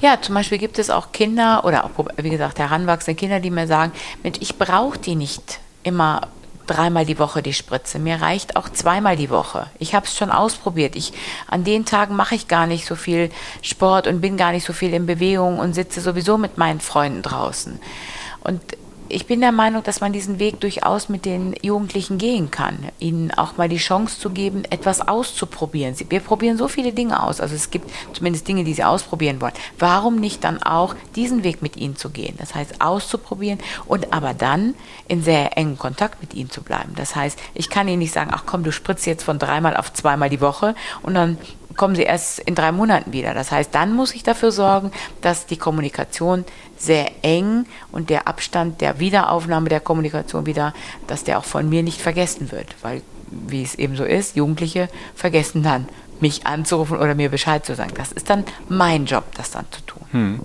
Ja, 0.00 0.20
zum 0.20 0.34
Beispiel 0.34 0.58
gibt 0.58 0.78
es 0.78 0.90
auch 0.90 1.12
Kinder 1.12 1.64
oder 1.64 1.84
auch, 1.84 1.90
wie 2.16 2.30
gesagt, 2.30 2.58
heranwachsende 2.58 3.18
Kinder, 3.18 3.40
die 3.40 3.50
mir 3.50 3.66
sagen, 3.66 3.92
Mensch, 4.22 4.38
ich 4.40 4.58
brauche 4.58 4.98
die 4.98 5.14
nicht 5.14 5.60
immer 5.82 6.28
dreimal 6.66 7.04
die 7.04 7.18
Woche 7.18 7.42
die 7.42 7.52
Spritze. 7.52 7.98
Mir 7.98 8.20
reicht 8.20 8.56
auch 8.56 8.68
zweimal 8.68 9.16
die 9.16 9.30
Woche. 9.30 9.66
Ich 9.78 9.94
habe 9.94 10.06
es 10.06 10.16
schon 10.16 10.30
ausprobiert. 10.30 10.96
Ich, 10.96 11.12
an 11.46 11.64
den 11.64 11.84
Tagen 11.84 12.16
mache 12.16 12.34
ich 12.34 12.48
gar 12.48 12.66
nicht 12.66 12.86
so 12.86 12.94
viel 12.94 13.30
Sport 13.62 14.06
und 14.06 14.20
bin 14.20 14.36
gar 14.36 14.52
nicht 14.52 14.64
so 14.64 14.72
viel 14.72 14.94
in 14.94 15.06
Bewegung 15.06 15.58
und 15.58 15.74
sitze 15.74 16.00
sowieso 16.00 16.38
mit 16.38 16.58
meinen 16.58 16.80
Freunden 16.80 17.22
draußen. 17.22 17.80
Und 18.42 18.60
ich 19.14 19.26
bin 19.26 19.40
der 19.40 19.52
Meinung, 19.52 19.84
dass 19.84 20.00
man 20.00 20.12
diesen 20.12 20.40
Weg 20.40 20.58
durchaus 20.58 21.08
mit 21.08 21.24
den 21.24 21.54
Jugendlichen 21.62 22.18
gehen 22.18 22.50
kann, 22.50 22.88
ihnen 22.98 23.30
auch 23.30 23.56
mal 23.56 23.68
die 23.68 23.76
Chance 23.76 24.18
zu 24.18 24.30
geben, 24.30 24.64
etwas 24.70 25.00
auszuprobieren. 25.06 25.94
Wir 26.08 26.18
probieren 26.18 26.58
so 26.58 26.66
viele 26.66 26.92
Dinge 26.92 27.22
aus, 27.22 27.40
also 27.40 27.54
es 27.54 27.70
gibt 27.70 27.88
zumindest 28.12 28.48
Dinge, 28.48 28.64
die 28.64 28.74
sie 28.74 28.82
ausprobieren 28.82 29.40
wollen. 29.40 29.52
Warum 29.78 30.16
nicht 30.16 30.42
dann 30.42 30.60
auch 30.60 30.96
diesen 31.14 31.44
Weg 31.44 31.62
mit 31.62 31.76
ihnen 31.76 31.94
zu 31.94 32.10
gehen? 32.10 32.34
Das 32.38 32.56
heißt, 32.56 32.80
auszuprobieren 32.80 33.60
und 33.86 34.12
aber 34.12 34.34
dann 34.34 34.74
in 35.06 35.22
sehr 35.22 35.56
engen 35.56 35.78
Kontakt 35.78 36.20
mit 36.20 36.34
ihnen 36.34 36.50
zu 36.50 36.62
bleiben. 36.62 36.94
Das 36.96 37.14
heißt, 37.14 37.38
ich 37.54 37.70
kann 37.70 37.86
ihnen 37.86 38.00
nicht 38.00 38.12
sagen, 38.12 38.32
ach 38.34 38.42
komm, 38.46 38.64
du 38.64 38.72
spritzt 38.72 39.06
jetzt 39.06 39.22
von 39.22 39.38
dreimal 39.38 39.76
auf 39.76 39.92
zweimal 39.92 40.28
die 40.28 40.40
Woche 40.40 40.74
und 41.02 41.14
dann 41.14 41.38
kommen 41.76 41.94
sie 41.94 42.02
erst 42.02 42.38
in 42.40 42.54
drei 42.54 42.72
Monaten 42.72 43.12
wieder. 43.12 43.34
Das 43.34 43.50
heißt, 43.50 43.74
dann 43.74 43.94
muss 43.94 44.14
ich 44.14 44.22
dafür 44.22 44.52
sorgen, 44.52 44.90
dass 45.20 45.46
die 45.46 45.56
Kommunikation 45.56 46.44
sehr 46.76 47.10
eng 47.22 47.66
und 47.92 48.10
der 48.10 48.28
Abstand 48.28 48.80
der 48.80 48.98
Wiederaufnahme 49.00 49.68
der 49.68 49.80
Kommunikation 49.80 50.46
wieder, 50.46 50.74
dass 51.06 51.24
der 51.24 51.38
auch 51.38 51.44
von 51.44 51.68
mir 51.68 51.82
nicht 51.82 52.00
vergessen 52.00 52.52
wird. 52.52 52.74
Weil, 52.82 53.02
wie 53.30 53.62
es 53.62 53.74
eben 53.74 53.96
so 53.96 54.04
ist, 54.04 54.36
Jugendliche 54.36 54.88
vergessen 55.14 55.62
dann, 55.62 55.88
mich 56.20 56.46
anzurufen 56.46 56.98
oder 56.98 57.14
mir 57.14 57.30
Bescheid 57.30 57.64
zu 57.64 57.74
sagen. 57.74 57.92
Das 57.96 58.12
ist 58.12 58.30
dann 58.30 58.44
mein 58.68 59.06
Job, 59.06 59.24
das 59.36 59.50
dann 59.50 59.66
zu 59.70 59.80
tun. 59.82 60.02
Hm. 60.12 60.40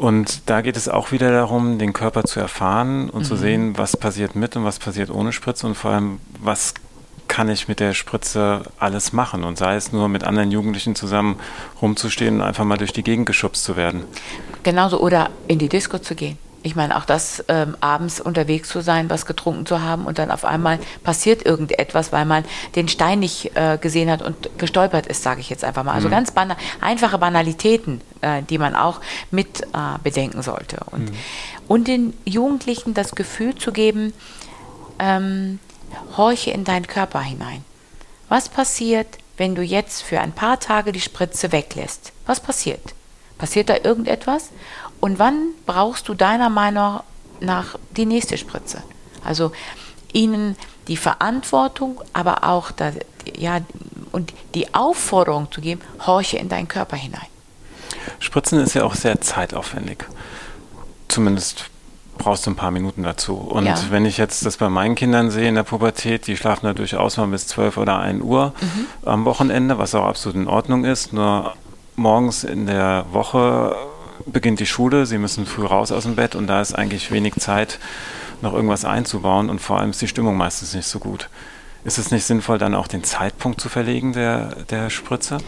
Und 0.00 0.48
da 0.48 0.62
geht 0.62 0.78
es 0.78 0.88
auch 0.88 1.12
wieder 1.12 1.30
darum, 1.30 1.78
den 1.78 1.92
Körper 1.92 2.24
zu 2.24 2.40
erfahren 2.40 3.10
und 3.10 3.20
mhm. 3.20 3.26
zu 3.26 3.36
sehen, 3.36 3.76
was 3.76 3.98
passiert 3.98 4.34
mit 4.34 4.56
und 4.56 4.64
was 4.64 4.78
passiert 4.78 5.10
ohne 5.10 5.30
Spritze 5.30 5.66
und 5.66 5.74
vor 5.74 5.90
allem, 5.90 6.20
was 6.38 6.72
kann 7.30 7.48
ich 7.48 7.68
mit 7.68 7.80
der 7.80 7.94
Spritze 7.94 8.64
alles 8.78 9.12
machen 9.12 9.44
und 9.44 9.56
sei 9.56 9.76
es 9.76 9.92
nur 9.92 10.08
mit 10.08 10.24
anderen 10.24 10.50
Jugendlichen 10.50 10.96
zusammen 10.96 11.38
rumzustehen 11.80 12.40
und 12.40 12.42
einfach 12.42 12.64
mal 12.64 12.76
durch 12.76 12.92
die 12.92 13.04
Gegend 13.04 13.24
geschubst 13.24 13.64
zu 13.64 13.76
werden. 13.76 14.04
Genauso 14.64 15.00
oder 15.00 15.30
in 15.46 15.58
die 15.58 15.68
Disco 15.68 15.98
zu 15.98 16.16
gehen. 16.16 16.36
Ich 16.62 16.76
meine, 16.76 16.96
auch 16.96 17.04
das 17.06 17.42
ähm, 17.48 17.76
abends 17.80 18.20
unterwegs 18.20 18.68
zu 18.68 18.82
sein, 18.82 19.08
was 19.08 19.24
getrunken 19.24 19.64
zu 19.64 19.80
haben 19.80 20.04
und 20.04 20.18
dann 20.18 20.30
auf 20.30 20.44
einmal 20.44 20.78
passiert 21.04 21.46
irgendetwas, 21.46 22.12
weil 22.12 22.26
man 22.26 22.44
den 22.74 22.88
Stein 22.88 23.20
nicht 23.20 23.56
äh, 23.56 23.78
gesehen 23.80 24.10
hat 24.10 24.20
und 24.20 24.50
gestolpert 24.58 25.06
ist, 25.06 25.22
sage 25.22 25.40
ich 25.40 25.48
jetzt 25.48 25.64
einfach 25.64 25.84
mal. 25.84 25.94
Also 25.94 26.08
mhm. 26.08 26.12
ganz 26.12 26.32
bana 26.32 26.56
einfache 26.80 27.16
Banalitäten, 27.16 28.02
äh, 28.20 28.42
die 28.42 28.58
man 28.58 28.74
auch 28.74 29.00
mit 29.30 29.62
äh, 29.62 29.98
bedenken 30.02 30.42
sollte. 30.42 30.78
Und, 30.90 31.10
mhm. 31.10 31.16
und 31.68 31.88
den 31.88 32.12
Jugendlichen 32.26 32.92
das 32.92 33.14
Gefühl 33.14 33.54
zu 33.54 33.72
geben, 33.72 34.12
ähm, 34.98 35.60
horche 36.16 36.50
in 36.50 36.64
deinen 36.64 36.86
Körper 36.86 37.20
hinein. 37.20 37.64
Was 38.28 38.48
passiert, 38.48 39.18
wenn 39.36 39.54
du 39.54 39.62
jetzt 39.62 40.02
für 40.02 40.20
ein 40.20 40.32
paar 40.32 40.60
Tage 40.60 40.92
die 40.92 41.00
Spritze 41.00 41.52
weglässt? 41.52 42.12
Was 42.26 42.40
passiert? 42.40 42.94
Passiert 43.38 43.68
da 43.68 43.76
irgendetwas? 43.82 44.50
Und 45.00 45.18
wann 45.18 45.48
brauchst 45.66 46.08
du 46.08 46.14
deiner 46.14 46.50
Meinung 46.50 47.00
nach 47.40 47.78
die 47.96 48.06
nächste 48.06 48.36
Spritze? 48.36 48.82
Also 49.24 49.52
ihnen 50.12 50.56
die 50.88 50.96
Verantwortung, 50.96 52.02
aber 52.12 52.44
auch 52.44 52.70
das, 52.70 52.96
ja, 53.36 53.60
und 54.12 54.32
die 54.54 54.74
Aufforderung 54.74 55.50
zu 55.50 55.60
geben, 55.60 55.80
horche 56.06 56.36
in 56.36 56.48
deinen 56.48 56.68
Körper 56.68 56.96
hinein. 56.96 57.26
Spritzen 58.18 58.60
ist 58.60 58.74
ja 58.74 58.84
auch 58.84 58.94
sehr 58.94 59.20
zeitaufwendig. 59.20 60.04
Zumindest 61.08 61.70
brauchst 62.20 62.46
du 62.46 62.50
ein 62.50 62.56
paar 62.56 62.70
Minuten 62.70 63.02
dazu. 63.02 63.34
Und 63.34 63.66
ja. 63.66 63.76
wenn 63.90 64.04
ich 64.04 64.16
jetzt 64.16 64.46
das 64.46 64.56
bei 64.56 64.68
meinen 64.68 64.94
Kindern 64.94 65.30
sehe 65.30 65.48
in 65.48 65.56
der 65.56 65.64
Pubertät, 65.64 66.26
die 66.26 66.36
schlafen 66.36 66.66
da 66.66 66.72
durchaus 66.72 67.16
mal 67.16 67.26
bis 67.26 67.46
12 67.48 67.76
oder 67.76 67.98
1 67.98 68.22
Uhr 68.22 68.54
mhm. 68.60 69.08
am 69.08 69.24
Wochenende, 69.24 69.78
was 69.78 69.94
auch 69.94 70.06
absolut 70.06 70.36
in 70.36 70.46
Ordnung 70.46 70.84
ist. 70.84 71.12
Nur 71.12 71.54
morgens 71.96 72.44
in 72.44 72.66
der 72.66 73.06
Woche 73.12 73.74
beginnt 74.26 74.60
die 74.60 74.66
Schule, 74.66 75.06
sie 75.06 75.18
müssen 75.18 75.46
früh 75.46 75.64
raus 75.64 75.92
aus 75.92 76.04
dem 76.04 76.14
Bett 76.14 76.34
und 76.34 76.46
da 76.46 76.60
ist 76.60 76.74
eigentlich 76.74 77.10
wenig 77.10 77.34
Zeit, 77.36 77.78
noch 78.42 78.52
irgendwas 78.52 78.84
einzubauen 78.84 79.50
und 79.50 79.60
vor 79.60 79.78
allem 79.78 79.90
ist 79.90 80.02
die 80.02 80.08
Stimmung 80.08 80.36
meistens 80.36 80.74
nicht 80.74 80.86
so 80.86 80.98
gut. 80.98 81.28
Ist 81.82 81.98
es 81.98 82.10
nicht 82.10 82.24
sinnvoll, 82.24 82.58
dann 82.58 82.74
auch 82.74 82.88
den 82.88 83.04
Zeitpunkt 83.04 83.60
zu 83.60 83.68
verlegen 83.68 84.12
der, 84.12 84.64
der 84.66 84.90
Spritze? 84.90 85.38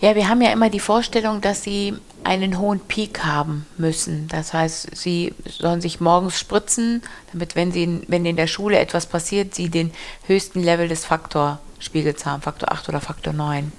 Ja, 0.00 0.14
wir 0.14 0.28
haben 0.28 0.40
ja 0.40 0.52
immer 0.52 0.70
die 0.70 0.80
Vorstellung, 0.80 1.40
dass 1.40 1.62
sie 1.62 1.94
einen 2.24 2.58
hohen 2.58 2.78
Peak 2.78 3.24
haben 3.24 3.66
müssen. 3.78 4.28
Das 4.28 4.52
heißt, 4.52 4.96
sie 4.96 5.34
sollen 5.44 5.80
sich 5.80 6.00
morgens 6.00 6.38
spritzen, 6.38 7.02
damit, 7.32 7.56
wenn, 7.56 7.72
sie, 7.72 8.02
wenn 8.06 8.24
in 8.24 8.36
der 8.36 8.46
Schule 8.46 8.78
etwas 8.78 9.06
passiert, 9.06 9.54
sie 9.54 9.70
den 9.70 9.92
höchsten 10.26 10.62
Level 10.62 10.86
des 10.86 11.04
Faktorspiegels 11.04 12.26
haben, 12.26 12.42
Faktor 12.42 12.70
8 12.70 12.88
oder 12.88 13.00
Faktor 13.00 13.32
9. 13.32 13.72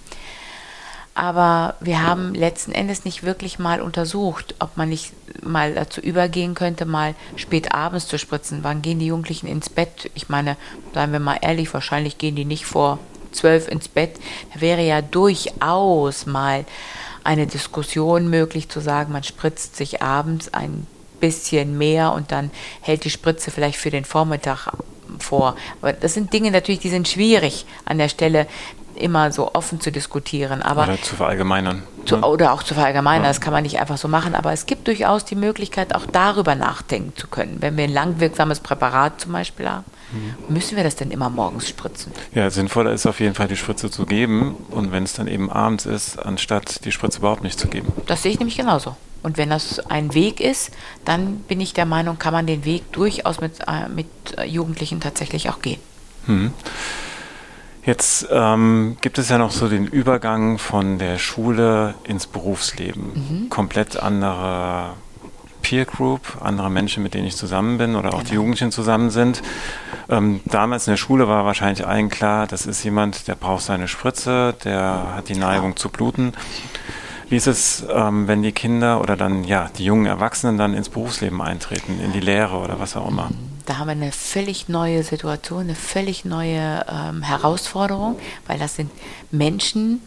Aber 1.16 1.76
wir 1.80 2.02
haben 2.02 2.34
letzten 2.34 2.72
Endes 2.72 3.06
nicht 3.06 3.22
wirklich 3.24 3.60
mal 3.60 3.82
untersucht, 3.82 4.56
ob 4.60 4.78
man 4.78 4.90
nicht 4.90 5.14
mal 5.44 5.76
dazu 5.76 6.02
übergehen 6.02 6.56
könnte, 6.56 6.86
mal 6.86 7.14
spät 7.36 7.74
abends 7.74 8.08
zu 8.08 8.18
spritzen. 8.18 8.60
Wann 8.64 8.82
gehen 8.82 8.98
die 8.98 9.08
Jugendlichen 9.08 9.48
ins 9.48 9.70
Bett? 9.70 10.10
Ich 10.16 10.30
meine, 10.30 10.58
seien 10.94 11.12
wir 11.12 11.20
mal 11.20 11.38
ehrlich, 11.42 11.72
wahrscheinlich 11.74 12.18
gehen 12.18 12.36
die 12.36 12.46
nicht 12.46 12.66
vor 12.66 12.98
zwölf 13.32 13.68
ins 13.68 13.88
Bett. 13.88 14.20
Da 14.54 14.62
wäre 14.62 14.82
ja 14.82 15.02
durchaus 15.02 16.26
mal 16.26 16.66
eine 17.24 17.48
Diskussion 17.48 18.30
möglich 18.30 18.70
zu 18.70 18.80
sagen, 18.80 19.14
man 19.14 19.24
spritzt 19.24 19.76
sich 19.76 20.02
abends 20.02 20.54
ein 20.54 20.88
bisschen 21.20 21.78
mehr 21.78 22.12
und 22.12 22.32
dann 22.32 22.52
hält 22.82 23.06
die 23.06 23.10
Spritze 23.10 23.52
vielleicht 23.52 23.78
für 23.78 23.92
den 23.92 24.04
Vormittag 24.04 24.74
vor. 25.20 25.56
Aber 25.82 25.94
das 25.94 26.16
sind 26.16 26.34
Dinge 26.34 26.52
natürlich, 26.52 26.82
die 26.82 26.90
sind 26.90 27.08
schwierig 27.08 27.66
an 27.86 27.98
der 27.98 28.10
Stelle 28.10 28.48
immer 28.98 29.32
so 29.32 29.54
offen 29.54 29.80
zu 29.80 29.92
diskutieren. 29.92 30.62
Aber 30.62 30.84
oder 30.84 31.02
zu 31.02 31.16
verallgemeinern. 31.16 31.84
Zu, 32.06 32.18
ne? 32.18 32.28
Oder 32.28 32.54
auch 32.54 32.64
zu 32.64 32.74
verallgemeinern, 32.74 33.24
ja. 33.24 33.30
das 33.30 33.42
kann 33.42 33.54
man 33.54 33.64
nicht 33.64 33.80
einfach 33.80 33.98
so 33.98 34.08
machen. 34.08 34.36
Aber 34.36 34.52
es 34.52 34.66
gibt 34.66 34.88
durchaus 34.88 35.26
die 35.26 35.36
Möglichkeit, 35.36 35.96
auch 35.96 36.06
darüber 36.06 36.56
nachdenken 36.56 37.14
zu 37.16 37.28
können. 37.28 37.58
Wenn 37.62 37.78
wir 37.78 37.86
ein 37.86 37.94
langwirksames 37.94 38.60
Präparat 38.60 39.22
zum 39.22 39.32
Beispiel 39.32 39.70
haben, 39.70 39.86
mhm. 40.12 40.54
müssen 40.54 40.76
wir 40.76 40.84
das 40.84 40.96
denn 40.96 41.12
immer 41.12 41.30
morgens 41.30 41.68
spritzen? 41.70 42.12
Ja, 42.34 42.50
sinnvoller 42.50 42.92
ist 42.92 43.06
auf 43.06 43.20
jeden 43.20 43.36
Fall, 43.36 43.48
die 43.48 43.58
Spritze 43.58 43.90
zu 43.90 44.06
geben. 44.06 44.56
Und 44.72 44.92
wenn 44.92 45.04
es 45.04 45.14
dann 45.14 45.28
eben 45.28 45.52
abends 45.52 45.86
ist, 45.86 46.18
anstatt 46.18 46.86
die 46.86 46.92
Spritze 46.92 47.20
überhaupt 47.20 47.44
nicht 47.44 47.60
zu 47.60 47.68
geben. 47.68 47.92
Das 48.08 48.24
sehe 48.24 48.32
ich 48.32 48.40
nämlich 48.40 48.58
genauso. 48.58 48.96
Und 49.24 49.38
wenn 49.38 49.50
das 49.50 49.80
ein 49.90 50.14
Weg 50.14 50.42
ist, 50.42 50.72
dann 51.06 51.38
bin 51.48 51.62
ich 51.62 51.74
der 51.74 51.86
Meinung, 51.86 52.20
kann 52.20 52.34
man 52.34 52.46
den 52.46 52.66
Weg 52.66 52.92
durchaus 52.92 53.40
mit, 53.40 53.60
äh, 53.68 53.88
mit 53.88 54.08
Jugendlichen 54.46 55.00
tatsächlich 55.00 55.50
auch 55.50 55.62
gehen. 55.62 55.80
Mhm. 56.28 56.52
Jetzt 57.86 58.28
ähm, 58.32 58.98
gibt 59.02 59.18
es 59.18 59.28
ja 59.28 59.38
noch 59.38 59.52
so 59.52 59.68
den 59.68 59.88
Übergang 59.88 60.58
von 60.58 61.00
der 61.00 61.18
Schule 61.18 61.96
ins 62.06 62.28
Berufsleben. 62.28 63.12
Mhm. 63.14 63.50
Komplett 63.50 63.98
andere 63.98 64.94
Peer 65.62 65.86
Group, 65.86 66.22
andere 66.42 66.70
Menschen, 66.70 67.04
mit 67.04 67.14
denen 67.14 67.28
ich 67.28 67.36
zusammen 67.36 67.78
bin 67.78 67.96
oder 67.96 68.10
auch 68.10 68.20
genau. 68.20 68.30
die 68.30 68.36
Jugendlichen 68.36 68.72
zusammen 68.72 69.10
sind. 69.10 69.42
Ähm, 70.10 70.40
damals 70.46 70.88
in 70.88 70.92
der 70.92 70.98
Schule 70.98 71.28
war 71.28 71.46
wahrscheinlich 71.46 71.86
allen 71.86 72.10
klar, 72.10 72.48
das 72.48 72.66
ist 72.66 72.84
jemand, 72.84 73.28
der 73.28 73.36
braucht 73.36 73.64
seine 73.64 73.90
Spritze, 73.90 74.56
der 74.64 75.16
hat 75.16 75.28
die 75.28 75.36
Neigung 75.36 75.76
zu 75.76 75.90
bluten. 75.90 76.34
Wie 77.28 77.36
ist 77.36 77.48
es, 77.48 77.86
ähm, 77.92 78.28
wenn 78.28 78.44
die 78.44 78.52
Kinder 78.52 79.02
oder 79.02 79.18
dann 79.18 79.44
ja 79.44 79.70
die 79.78 79.86
jungen 79.86 80.06
Erwachsenen 80.06 80.58
dann 80.58 80.74
ins 80.74 80.90
Berufsleben 80.90 81.42
eintreten, 81.42 82.00
in 82.04 82.14
die 82.14 82.20
Lehre 82.20 82.58
oder 82.58 82.80
was 82.80 82.96
auch 82.96 83.10
immer? 83.10 83.30
Mhm 83.30 83.53
da 83.66 83.78
haben 83.78 83.88
wir 83.88 83.92
eine 83.94 84.12
völlig 84.12 84.70
neue 84.70 85.04
Situation, 85.04 85.62
eine 85.62 85.76
völlig 85.76 86.26
neue 86.26 86.86
ähm, 86.90 87.22
Herausforderung, 87.22 88.20
weil 88.48 88.60
das 88.60 88.76
sind 88.76 88.92
Menschen, 89.32 90.02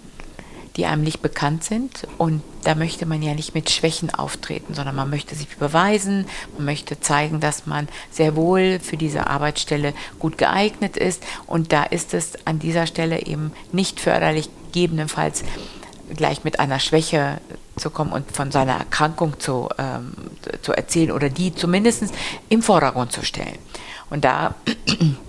die 0.77 0.85
einem 0.85 1.03
nicht 1.03 1.23
bekannt 1.23 1.65
sind. 1.65 2.07
Und 2.19 2.43
da 2.65 2.75
möchte 2.75 3.07
man 3.07 3.23
ja 3.23 3.35
nicht 3.35 3.55
mit 3.55 3.71
Schwächen 3.71 4.15
auftreten, 4.15 4.75
sondern 4.75 4.95
man 4.95 5.09
möchte 5.09 5.35
sich 5.35 5.49
beweisen, 5.57 6.27
man 6.57 6.67
möchte 6.67 7.01
zeigen, 7.01 7.41
dass 7.41 7.67
man 7.67 7.89
sehr 8.11 8.37
wohl 8.37 8.79
für 8.81 8.97
diese 8.97 9.27
Arbeitsstelle 9.27 9.95
gut 10.19 10.37
geeignet 10.37 10.97
ist. 10.97 11.23
Und 11.47 11.73
da 11.73 11.85
ist 11.85 12.13
es 12.13 12.47
an 12.47 12.59
dieser 12.59 12.87
Stelle 12.87 13.25
eben 13.25 13.53
nicht 13.73 14.01
förderlich, 14.01 14.51
gegebenenfalls 14.67 15.43
gleich 16.15 16.45
mit 16.45 16.61
einer 16.61 16.79
Schwäche 16.79 17.41
zu 17.77 17.91
kommen 17.91 18.13
und 18.13 18.31
von 18.33 18.51
seiner 18.51 18.75
Erkrankung 18.75 19.39
zu, 19.39 19.69
ähm, 19.79 20.13
zu 20.63 20.73
erzählen 20.73 21.13
oder 21.13 21.29
die 21.29 21.55
zumindest 21.55 22.05
im 22.49 22.63
Vordergrund 22.63 23.13
zu 23.13 23.25
stellen. 23.25 23.59
Und 24.11 24.25
da 24.25 24.55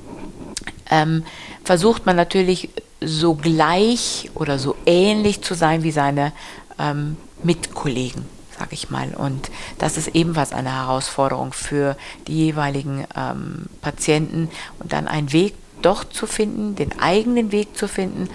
ähm, 0.89 1.23
versucht 1.63 2.05
man 2.05 2.15
natürlich 2.15 2.69
so 3.01 3.35
gleich 3.35 4.31
oder 4.33 4.59
so 4.59 4.75
ähnlich 4.85 5.41
zu 5.41 5.53
sein 5.53 5.83
wie 5.83 5.91
seine 5.91 6.31
ähm, 6.79 7.17
Mitkollegen 7.43 8.25
sage 8.57 8.73
ich 8.73 8.89
mal. 8.89 9.13
Und 9.13 9.49
das 9.77 9.97
ist 9.97 10.09
ebenfalls 10.09 10.51
eine 10.51 10.73
Herausforderung 10.73 11.53
für 11.53 11.95
die 12.27 12.45
jeweiligen 12.45 13.05
ähm, 13.15 13.67
Patienten 13.81 14.49
und 14.79 14.93
dann 14.93 15.07
einen 15.07 15.31
Weg 15.31 15.53
doch 15.81 16.03
zu 16.03 16.25
finden, 16.25 16.75
den 16.75 16.99
eigenen 16.99 17.51
Weg 17.51 17.77
zu 17.77 17.87
finden, 17.87 18.29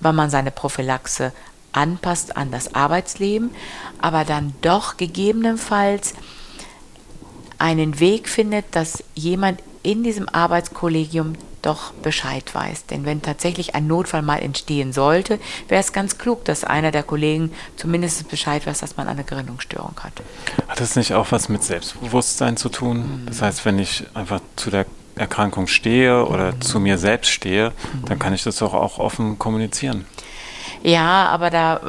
weil 0.00 0.12
man 0.12 0.30
seine 0.30 0.50
Prophylaxe 0.50 1.32
anpasst 1.76 2.36
an 2.36 2.50
das 2.50 2.74
Arbeitsleben, 2.74 3.50
aber 4.00 4.24
dann 4.24 4.54
doch 4.62 4.96
gegebenenfalls 4.96 6.14
einen 7.58 8.00
Weg 8.00 8.28
findet, 8.28 8.64
dass 8.72 9.02
jemand 9.14 9.62
in 9.82 10.02
diesem 10.02 10.28
Arbeitskollegium 10.28 11.34
doch 11.62 11.92
Bescheid 11.92 12.54
weiß. 12.54 12.86
Denn 12.86 13.04
wenn 13.04 13.22
tatsächlich 13.22 13.74
ein 13.74 13.86
Notfall 13.86 14.22
mal 14.22 14.38
entstehen 14.38 14.92
sollte, 14.92 15.40
wäre 15.68 15.80
es 15.80 15.92
ganz 15.92 16.16
klug, 16.16 16.44
dass 16.44 16.64
einer 16.64 16.92
der 16.92 17.02
Kollegen 17.02 17.50
zumindest 17.76 18.28
Bescheid 18.28 18.66
weiß, 18.66 18.78
dass 18.80 18.96
man 18.96 19.08
eine 19.08 19.24
Gerinnungsstörung 19.24 19.94
hat. 20.02 20.12
Hat 20.68 20.80
das 20.80 20.96
nicht 20.96 21.14
auch 21.14 21.32
was 21.32 21.48
mit 21.48 21.64
Selbstbewusstsein 21.64 22.56
zu 22.56 22.68
tun? 22.68 23.22
Mhm. 23.22 23.26
Das 23.26 23.42
heißt, 23.42 23.64
wenn 23.64 23.78
ich 23.78 24.04
einfach 24.14 24.40
zu 24.54 24.70
der 24.70 24.86
Erkrankung 25.16 25.66
stehe 25.66 26.26
oder 26.26 26.52
mhm. 26.52 26.60
zu 26.60 26.78
mir 26.78 26.98
selbst 26.98 27.30
stehe, 27.30 27.72
dann 28.04 28.18
kann 28.18 28.32
ich 28.32 28.44
das 28.44 28.56
doch 28.56 28.74
auch 28.74 28.98
offen 28.98 29.38
kommunizieren. 29.38 30.04
Ja, 30.86 31.26
aber 31.26 31.50
da 31.50 31.80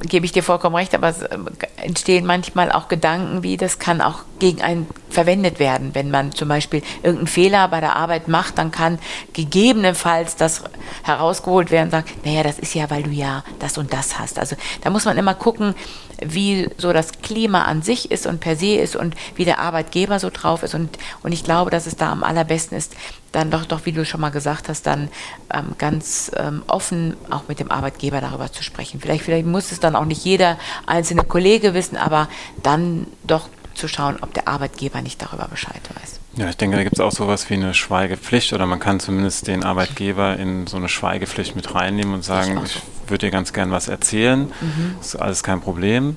gebe 0.00 0.26
ich 0.26 0.32
dir 0.32 0.42
vollkommen 0.42 0.74
recht, 0.74 0.96
aber 0.96 1.10
es 1.10 1.22
äh, 1.22 1.38
entstehen 1.76 2.26
manchmal 2.26 2.72
auch 2.72 2.88
Gedanken 2.88 3.44
wie, 3.44 3.56
das 3.56 3.78
kann 3.78 4.00
auch 4.00 4.22
gegen 4.40 4.62
einen 4.62 4.88
verwendet 5.10 5.60
werden. 5.60 5.94
Wenn 5.94 6.10
man 6.10 6.32
zum 6.32 6.48
Beispiel 6.48 6.82
irgendeinen 7.04 7.28
Fehler 7.28 7.68
bei 7.68 7.78
der 7.78 7.94
Arbeit 7.94 8.26
macht, 8.26 8.58
dann 8.58 8.72
kann 8.72 8.98
gegebenenfalls 9.32 10.34
das 10.34 10.64
herausgeholt 11.04 11.70
werden 11.70 11.84
und 11.84 11.90
sagen, 11.92 12.10
naja, 12.24 12.42
das 12.42 12.58
ist 12.58 12.74
ja, 12.74 12.90
weil 12.90 13.04
du 13.04 13.10
ja 13.10 13.44
das 13.60 13.78
und 13.78 13.92
das 13.92 14.18
hast. 14.18 14.40
Also 14.40 14.56
da 14.82 14.90
muss 14.90 15.04
man 15.04 15.16
immer 15.16 15.34
gucken, 15.34 15.76
wie 16.20 16.68
so 16.78 16.92
das 16.92 17.12
Klima 17.22 17.64
an 17.64 17.82
sich 17.82 18.10
ist 18.10 18.26
und 18.26 18.40
per 18.40 18.56
se 18.56 18.76
ist 18.76 18.96
und 18.96 19.14
wie 19.36 19.44
der 19.44 19.58
Arbeitgeber 19.58 20.18
so 20.18 20.30
drauf 20.30 20.62
ist. 20.62 20.74
Und, 20.74 20.98
und 21.22 21.32
ich 21.32 21.44
glaube, 21.44 21.70
dass 21.70 21.86
es 21.86 21.96
da 21.96 22.12
am 22.12 22.24
allerbesten 22.24 22.76
ist, 22.76 22.94
dann 23.32 23.50
doch, 23.50 23.64
doch 23.64 23.84
wie 23.84 23.92
du 23.92 24.04
schon 24.04 24.20
mal 24.20 24.30
gesagt 24.30 24.68
hast, 24.68 24.86
dann 24.86 25.08
ähm, 25.52 25.74
ganz 25.78 26.30
ähm, 26.36 26.62
offen 26.66 27.16
auch 27.30 27.48
mit 27.48 27.58
dem 27.58 27.70
Arbeitgeber 27.70 28.20
darüber 28.20 28.52
zu 28.52 28.62
sprechen. 28.62 29.00
Vielleicht, 29.00 29.24
vielleicht 29.24 29.46
muss 29.46 29.72
es 29.72 29.80
dann 29.80 29.96
auch 29.96 30.04
nicht 30.04 30.24
jeder 30.24 30.58
einzelne 30.86 31.24
Kollege 31.24 31.74
wissen, 31.74 31.96
aber 31.96 32.28
dann 32.62 33.06
doch 33.24 33.48
zu 33.74 33.88
schauen, 33.88 34.18
ob 34.20 34.34
der 34.34 34.48
Arbeitgeber 34.48 35.02
nicht 35.02 35.20
darüber 35.20 35.48
Bescheid 35.48 35.80
weiß. 35.94 36.20
Ja, 36.36 36.48
ich 36.48 36.56
denke, 36.56 36.76
da 36.76 36.82
gibt 36.82 36.96
es 36.96 37.00
auch 37.00 37.12
sowas 37.12 37.48
wie 37.48 37.54
eine 37.54 37.74
Schweigepflicht 37.74 38.52
oder 38.52 38.66
man 38.66 38.80
kann 38.80 38.98
zumindest 39.00 39.46
den 39.46 39.62
Arbeitgeber 39.62 40.36
in 40.36 40.66
so 40.66 40.76
eine 40.76 40.88
Schweigepflicht 40.88 41.54
mit 41.54 41.74
reinnehmen 41.74 42.14
und 42.14 42.24
sagen, 42.24 42.60
ich, 42.64 42.76
ich 42.76 43.10
würde 43.10 43.26
dir 43.26 43.30
ganz 43.30 43.52
gern 43.52 43.70
was 43.70 43.88
erzählen, 43.88 44.52
mhm. 44.60 44.96
ist 45.00 45.16
alles 45.16 45.42
kein 45.42 45.60
Problem. 45.60 46.16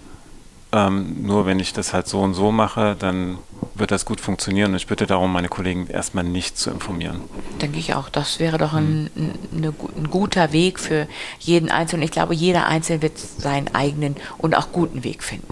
Ähm, 0.74 1.24
nur 1.24 1.46
wenn 1.46 1.60
ich 1.62 1.72
das 1.72 1.94
halt 1.94 2.08
so 2.08 2.20
und 2.20 2.34
so 2.34 2.52
mache, 2.52 2.96
dann 3.00 3.38
wird 3.76 3.92
das 3.92 4.06
gut 4.06 4.20
funktionieren. 4.20 4.72
Und 4.72 4.78
ich 4.78 4.88
bitte 4.88 5.08
darum, 5.08 5.32
meine 5.32 5.48
Kollegen 5.48 5.88
erstmal 5.88 6.26
nicht 6.26 6.58
zu 6.58 6.72
informieren. 6.72 7.22
Denke 7.62 7.80
ich 7.80 7.94
auch. 7.96 8.10
Das 8.10 8.40
wäre 8.40 8.58
doch 8.58 8.74
ein, 8.74 9.10
hm. 9.16 9.34
ein, 9.54 9.74
ein, 9.96 10.10
guter 10.10 10.52
Weg 10.52 10.80
für 10.80 11.08
jeden 11.40 11.72
Einzelnen. 11.72 12.04
Ich 12.04 12.12
glaube, 12.12 12.34
jeder 12.34 12.68
Einzelne 12.68 13.02
wird 13.02 13.18
seinen 13.18 13.74
eigenen 13.74 14.18
und 14.38 14.56
auch 14.56 14.74
guten 14.74 15.06
Weg 15.06 15.24
finden. 15.24 15.48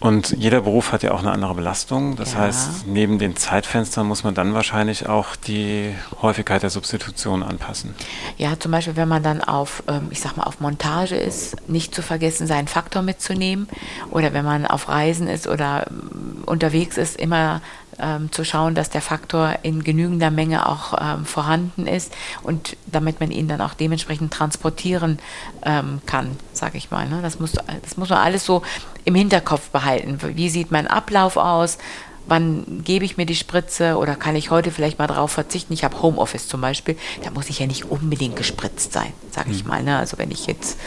Und 0.00 0.30
jeder 0.38 0.62
Beruf 0.62 0.92
hat 0.92 1.02
ja 1.02 1.12
auch 1.12 1.18
eine 1.18 1.30
andere 1.30 1.54
Belastung. 1.54 2.16
Das 2.16 2.32
ja. 2.32 2.40
heißt, 2.40 2.86
neben 2.86 3.18
den 3.18 3.36
Zeitfenstern 3.36 4.06
muss 4.06 4.24
man 4.24 4.34
dann 4.34 4.54
wahrscheinlich 4.54 5.06
auch 5.06 5.36
die 5.36 5.94
Häufigkeit 6.22 6.62
der 6.62 6.70
Substitution 6.70 7.42
anpassen. 7.42 7.94
Ja, 8.38 8.58
zum 8.58 8.72
Beispiel, 8.72 8.96
wenn 8.96 9.08
man 9.08 9.22
dann 9.22 9.42
auf, 9.42 9.82
ähm, 9.88 10.08
ich 10.10 10.20
sag 10.20 10.38
mal, 10.38 10.44
auf 10.44 10.60
Montage 10.60 11.16
ist, 11.16 11.68
nicht 11.68 11.94
zu 11.94 12.00
vergessen, 12.00 12.46
seinen 12.46 12.66
Faktor 12.66 13.02
mitzunehmen. 13.02 13.68
Oder 14.10 14.32
wenn 14.32 14.44
man 14.44 14.64
auf 14.64 14.88
Reisen 14.88 15.28
ist 15.28 15.46
oder 15.46 15.86
ähm, 15.90 16.44
unterwegs 16.46 16.96
ist, 16.96 17.20
immer 17.20 17.60
ähm, 17.98 18.30
zu 18.32 18.44
schauen, 18.44 18.74
dass 18.74 18.90
der 18.90 19.02
Faktor 19.02 19.58
in 19.62 19.84
genügender 19.84 20.30
Menge 20.30 20.68
auch 20.68 20.94
ähm, 21.00 21.24
vorhanden 21.24 21.86
ist 21.86 22.14
und 22.42 22.76
damit 22.86 23.20
man 23.20 23.30
ihn 23.30 23.48
dann 23.48 23.60
auch 23.60 23.74
dementsprechend 23.74 24.32
transportieren 24.32 25.18
ähm, 25.64 26.00
kann, 26.06 26.36
sage 26.52 26.78
ich 26.78 26.90
mal. 26.90 27.08
Ne? 27.08 27.20
Das, 27.22 27.40
muss, 27.40 27.52
das 27.52 27.96
muss 27.96 28.08
man 28.08 28.18
alles 28.18 28.44
so 28.44 28.62
im 29.04 29.14
Hinterkopf 29.14 29.70
behalten. 29.70 30.18
Wie 30.34 30.50
sieht 30.50 30.70
mein 30.70 30.86
Ablauf 30.86 31.36
aus? 31.36 31.78
wann 32.26 32.82
gebe 32.84 33.04
ich 33.04 33.16
mir 33.16 33.26
die 33.26 33.34
Spritze 33.34 33.96
oder 33.96 34.14
kann 34.14 34.36
ich 34.36 34.50
heute 34.50 34.70
vielleicht 34.70 34.98
mal 34.98 35.08
darauf 35.08 35.32
verzichten? 35.32 35.72
Ich 35.72 35.82
habe 35.82 36.00
Homeoffice 36.00 36.46
zum 36.46 36.60
Beispiel, 36.60 36.96
da 37.24 37.30
muss 37.30 37.50
ich 37.50 37.58
ja 37.58 37.66
nicht 37.66 37.86
unbedingt 37.86 38.36
gespritzt 38.36 38.92
sein, 38.92 39.12
sage 39.32 39.50
ich 39.50 39.64
mhm. 39.64 39.70
mal. 39.70 39.82
Ne? 39.82 39.98
Also 39.98 40.16
wenn 40.16 40.30
ich 40.30 40.46
jetzt 40.46 40.78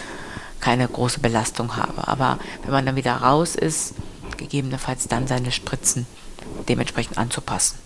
keine 0.62 0.88
große 0.88 1.20
Belastung 1.20 1.76
habe. 1.76 2.08
Aber 2.08 2.40
wenn 2.64 2.72
man 2.72 2.86
dann 2.86 2.96
wieder 2.96 3.16
raus 3.16 3.56
ist, 3.56 3.96
gegebenenfalls 4.38 5.10
dann 5.10 5.28
seine 5.28 5.52
Spritzen 5.52 6.08
dementsprechend 6.68 7.18
anzupassen. 7.18 7.78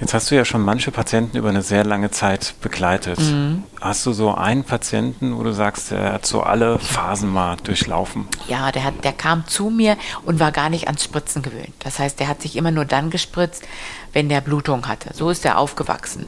Jetzt 0.00 0.14
hast 0.14 0.30
du 0.30 0.36
ja 0.36 0.44
schon 0.44 0.62
manche 0.62 0.92
Patienten 0.92 1.36
über 1.36 1.48
eine 1.48 1.62
sehr 1.62 1.84
lange 1.84 2.10
Zeit 2.10 2.54
begleitet. 2.60 3.18
Mhm. 3.18 3.64
Hast 3.80 4.06
du 4.06 4.12
so 4.12 4.32
einen 4.34 4.62
Patienten, 4.64 5.36
wo 5.36 5.42
du 5.42 5.52
sagst, 5.52 5.90
der 5.90 6.12
hat 6.12 6.26
so 6.26 6.42
alle 6.42 6.78
Phasen 6.78 7.28
mal 7.28 7.56
durchlaufen? 7.56 8.28
Ja, 8.46 8.70
der, 8.70 8.84
hat, 8.84 9.04
der 9.04 9.12
kam 9.12 9.46
zu 9.46 9.70
mir 9.70 9.96
und 10.24 10.38
war 10.38 10.52
gar 10.52 10.70
nicht 10.70 10.86
ans 10.86 11.02
Spritzen 11.02 11.42
gewöhnt. 11.42 11.74
Das 11.80 11.98
heißt, 11.98 12.20
der 12.20 12.28
hat 12.28 12.42
sich 12.42 12.56
immer 12.56 12.70
nur 12.70 12.84
dann 12.84 13.10
gespritzt, 13.10 13.64
wenn 14.12 14.28
der 14.28 14.40
Blutung 14.40 14.86
hatte. 14.86 15.10
So 15.14 15.30
ist 15.30 15.44
er 15.44 15.58
aufgewachsen 15.58 16.26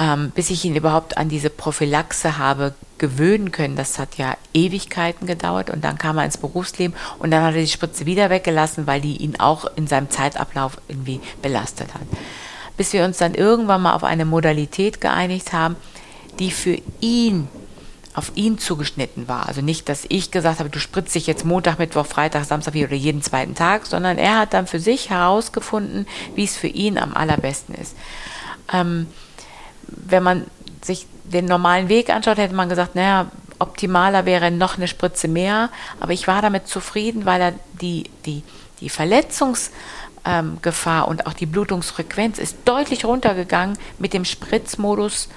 ähm, 0.00 0.32
bis 0.34 0.48
ich 0.48 0.64
ihn 0.64 0.74
überhaupt 0.74 1.18
an 1.18 1.28
diese 1.28 1.50
Prophylaxe 1.50 2.38
habe 2.38 2.72
gewöhnen 2.96 3.52
können. 3.52 3.76
Das 3.76 3.98
hat 3.98 4.16
ja 4.16 4.34
Ewigkeiten 4.54 5.26
gedauert 5.26 5.68
und 5.68 5.84
dann 5.84 5.98
kam 5.98 6.16
er 6.16 6.24
ins 6.24 6.38
Berufsleben 6.38 6.96
und 7.18 7.30
dann 7.30 7.44
hat 7.44 7.54
er 7.54 7.60
die 7.60 7.68
Spritze 7.68 8.06
wieder 8.06 8.30
weggelassen, 8.30 8.86
weil 8.86 9.02
die 9.02 9.18
ihn 9.18 9.38
auch 9.38 9.66
in 9.76 9.86
seinem 9.86 10.08
Zeitablauf 10.08 10.78
irgendwie 10.88 11.20
belastet 11.42 11.92
hat. 11.92 12.00
Bis 12.78 12.94
wir 12.94 13.04
uns 13.04 13.18
dann 13.18 13.34
irgendwann 13.34 13.82
mal 13.82 13.94
auf 13.94 14.02
eine 14.02 14.24
Modalität 14.24 15.02
geeinigt 15.02 15.52
haben, 15.52 15.76
die 16.38 16.50
für 16.50 16.78
ihn 17.00 17.48
auf 18.14 18.32
ihn 18.34 18.58
zugeschnitten 18.58 19.28
war. 19.28 19.48
Also 19.48 19.60
nicht, 19.60 19.88
dass 19.90 20.06
ich 20.08 20.30
gesagt 20.30 20.60
habe, 20.60 20.70
du 20.70 20.80
spritzt 20.80 21.14
dich 21.14 21.26
jetzt 21.26 21.44
Montag, 21.44 21.78
Mittwoch, 21.78 22.06
Freitag, 22.06 22.44
Samstag 22.44 22.74
oder 22.74 22.94
jeden 22.94 23.22
zweiten 23.22 23.54
Tag, 23.54 23.86
sondern 23.86 24.16
er 24.16 24.38
hat 24.38 24.54
dann 24.54 24.66
für 24.66 24.80
sich 24.80 25.10
herausgefunden, 25.10 26.06
wie 26.34 26.44
es 26.44 26.56
für 26.56 26.68
ihn 26.68 26.96
am 26.96 27.14
allerbesten 27.14 27.74
ist. 27.74 27.96
Ähm, 28.72 29.06
wenn 29.90 30.22
man 30.22 30.46
sich 30.82 31.06
den 31.24 31.46
normalen 31.46 31.88
Weg 31.88 32.10
anschaut, 32.10 32.38
hätte 32.38 32.54
man 32.54 32.68
gesagt, 32.68 32.94
naja, 32.94 33.26
optimaler 33.58 34.26
wäre 34.26 34.50
noch 34.50 34.76
eine 34.76 34.88
Spritze 34.88 35.28
mehr. 35.28 35.70
Aber 36.00 36.12
ich 36.12 36.26
war 36.26 36.42
damit 36.42 36.66
zufrieden, 36.66 37.24
weil 37.26 37.40
er 37.40 37.52
die, 37.80 38.10
die, 38.26 38.42
die 38.80 38.88
Verletzungsgefahr 38.88 41.04
ähm, 41.04 41.08
und 41.08 41.26
auch 41.26 41.34
die 41.34 41.46
Blutungsfrequenz 41.46 42.38
ist 42.38 42.56
deutlich 42.64 43.04
runtergegangen 43.04 43.78
mit 43.98 44.14
dem 44.14 44.24
Spritzmodus 44.24 45.28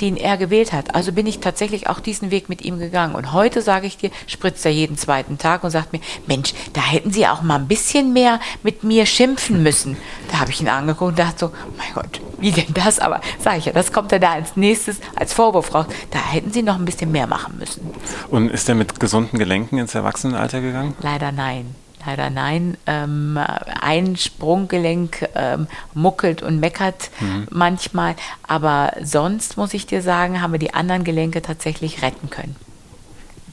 den 0.00 0.16
er 0.16 0.36
gewählt 0.36 0.72
hat. 0.72 0.94
Also 0.94 1.12
bin 1.12 1.26
ich 1.26 1.40
tatsächlich 1.40 1.88
auch 1.88 2.00
diesen 2.00 2.30
Weg 2.30 2.48
mit 2.48 2.62
ihm 2.62 2.78
gegangen. 2.78 3.14
Und 3.14 3.32
heute 3.32 3.62
sage 3.62 3.86
ich 3.86 3.96
dir, 3.96 4.10
spritzt 4.26 4.64
er 4.64 4.72
jeden 4.72 4.96
zweiten 4.96 5.38
Tag 5.38 5.64
und 5.64 5.70
sagt 5.70 5.92
mir, 5.92 6.00
Mensch, 6.26 6.54
da 6.72 6.80
hätten 6.80 7.10
Sie 7.10 7.26
auch 7.26 7.42
mal 7.42 7.56
ein 7.56 7.68
bisschen 7.68 8.12
mehr 8.12 8.40
mit 8.62 8.84
mir 8.84 9.06
schimpfen 9.06 9.62
müssen. 9.62 9.96
Da 10.30 10.40
habe 10.40 10.50
ich 10.50 10.60
ihn 10.60 10.68
angeguckt 10.68 11.10
und 11.10 11.18
dachte 11.18 11.38
so, 11.38 11.52
mein 11.76 11.92
Gott, 11.94 12.20
wie 12.38 12.52
denn 12.52 12.74
das? 12.74 12.98
Aber 12.98 13.20
sage 13.38 13.58
ich 13.58 13.64
ja, 13.66 13.72
das 13.72 13.92
kommt 13.92 14.12
er 14.12 14.20
da 14.20 14.32
als 14.32 14.56
nächstes 14.56 15.00
als 15.16 15.32
Vorwurf 15.32 15.74
raus. 15.74 15.86
Da 16.10 16.18
hätten 16.18 16.52
Sie 16.52 16.62
noch 16.62 16.76
ein 16.76 16.84
bisschen 16.84 17.12
mehr 17.12 17.26
machen 17.26 17.58
müssen. 17.58 17.90
Und 18.30 18.50
ist 18.50 18.68
er 18.68 18.74
mit 18.74 19.00
gesunden 19.00 19.38
Gelenken 19.38 19.78
ins 19.78 19.94
Erwachsenenalter 19.94 20.60
gegangen? 20.60 20.94
Leider 21.00 21.32
nein. 21.32 21.74
Leider 22.08 22.30
nein. 22.30 22.78
Ähm, 22.86 23.38
ein 23.82 24.16
Sprunggelenk 24.16 25.28
ähm, 25.34 25.66
muckelt 25.92 26.42
und 26.42 26.58
meckert 26.58 27.10
mhm. 27.20 27.46
manchmal, 27.50 28.16
aber 28.46 28.94
sonst 29.02 29.58
muss 29.58 29.74
ich 29.74 29.84
dir 29.84 30.00
sagen, 30.00 30.40
haben 30.40 30.52
wir 30.52 30.58
die 30.58 30.72
anderen 30.72 31.04
Gelenke 31.04 31.42
tatsächlich 31.42 32.00
retten 32.00 32.30
können. 32.30 32.56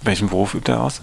Welchen 0.04 0.30
Beruf 0.30 0.54
übt 0.54 0.72
er 0.72 0.82
aus? 0.82 1.02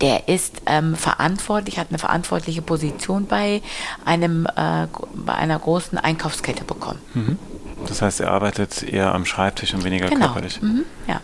Der 0.00 0.28
ist 0.28 0.62
ähm, 0.64 0.96
verantwortlich, 0.96 1.78
hat 1.78 1.88
eine 1.90 1.98
verantwortliche 1.98 2.62
Position 2.62 3.26
bei 3.26 3.60
einem 4.06 4.46
äh, 4.46 4.86
bei 5.14 5.34
einer 5.34 5.58
großen 5.58 5.98
Einkaufskette 5.98 6.64
bekommen. 6.64 7.00
Mhm. 7.12 7.38
Das 7.86 8.00
heißt, 8.00 8.20
er 8.20 8.30
arbeitet 8.30 8.82
eher 8.82 9.14
am 9.14 9.26
Schreibtisch 9.26 9.74
und 9.74 9.84
weniger 9.84 10.08
genau. 10.08 10.26
körperlich. 10.26 10.62
Mhm. 10.62 10.84
Ja. 11.06 11.20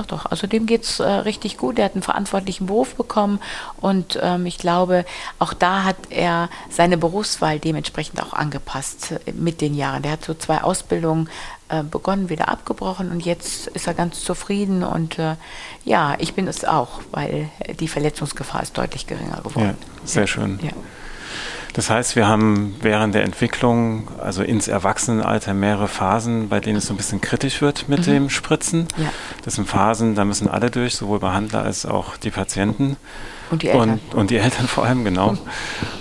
Doch, 0.00 0.06
doch. 0.06 0.26
Also 0.26 0.46
dem 0.46 0.64
geht 0.64 0.84
es 0.84 1.00
äh, 1.00 1.04
richtig 1.04 1.58
gut. 1.58 1.78
Er 1.78 1.84
hat 1.84 1.92
einen 1.92 2.02
verantwortlichen 2.02 2.66
Beruf 2.66 2.94
bekommen 2.94 3.38
und 3.80 4.18
ähm, 4.22 4.46
ich 4.46 4.56
glaube, 4.56 5.04
auch 5.38 5.52
da 5.52 5.84
hat 5.84 5.96
er 6.08 6.48
seine 6.70 6.96
Berufswahl 6.96 7.58
dementsprechend 7.58 8.22
auch 8.22 8.32
angepasst 8.32 9.12
äh, 9.26 9.32
mit 9.32 9.60
den 9.60 9.74
Jahren. 9.74 10.02
Der 10.02 10.12
hat 10.12 10.24
so 10.24 10.32
zwei 10.32 10.62
Ausbildungen 10.62 11.28
äh, 11.68 11.82
begonnen, 11.82 12.30
wieder 12.30 12.48
abgebrochen 12.48 13.10
und 13.10 13.20
jetzt 13.26 13.66
ist 13.68 13.86
er 13.86 13.94
ganz 13.94 14.24
zufrieden 14.24 14.84
und 14.84 15.18
äh, 15.18 15.36
ja, 15.84 16.14
ich 16.18 16.32
bin 16.32 16.48
es 16.48 16.64
auch, 16.64 17.00
weil 17.10 17.50
die 17.78 17.88
Verletzungsgefahr 17.88 18.62
ist 18.62 18.78
deutlich 18.78 19.06
geringer 19.06 19.42
geworden. 19.42 19.76
Ja, 19.80 20.06
sehr 20.06 20.26
schön. 20.26 20.60
Ja. 20.62 20.70
Das 21.72 21.88
heißt, 21.88 22.16
wir 22.16 22.26
haben 22.26 22.74
während 22.80 23.14
der 23.14 23.22
Entwicklung, 23.22 24.08
also 24.18 24.42
ins 24.42 24.68
Erwachsenenalter, 24.68 25.54
mehrere 25.54 25.88
Phasen, 25.88 26.48
bei 26.48 26.60
denen 26.60 26.78
es 26.78 26.86
so 26.86 26.94
ein 26.94 26.96
bisschen 26.96 27.20
kritisch 27.20 27.62
wird 27.62 27.88
mit 27.88 28.00
mhm. 28.00 28.12
dem 28.12 28.30
Spritzen. 28.30 28.88
Ja. 28.96 29.12
Das 29.44 29.54
sind 29.54 29.68
Phasen, 29.68 30.14
da 30.14 30.24
müssen 30.24 30.48
alle 30.48 30.70
durch, 30.70 30.96
sowohl 30.96 31.20
Behandler 31.20 31.62
als 31.62 31.86
auch 31.86 32.16
die 32.16 32.30
Patienten. 32.30 32.96
Und 33.50 33.62
die 33.62 33.68
Eltern. 33.68 34.00
Und, 34.10 34.14
und 34.14 34.30
die 34.30 34.36
Eltern 34.36 34.68
vor 34.68 34.84
allem, 34.84 35.04
genau. 35.04 35.36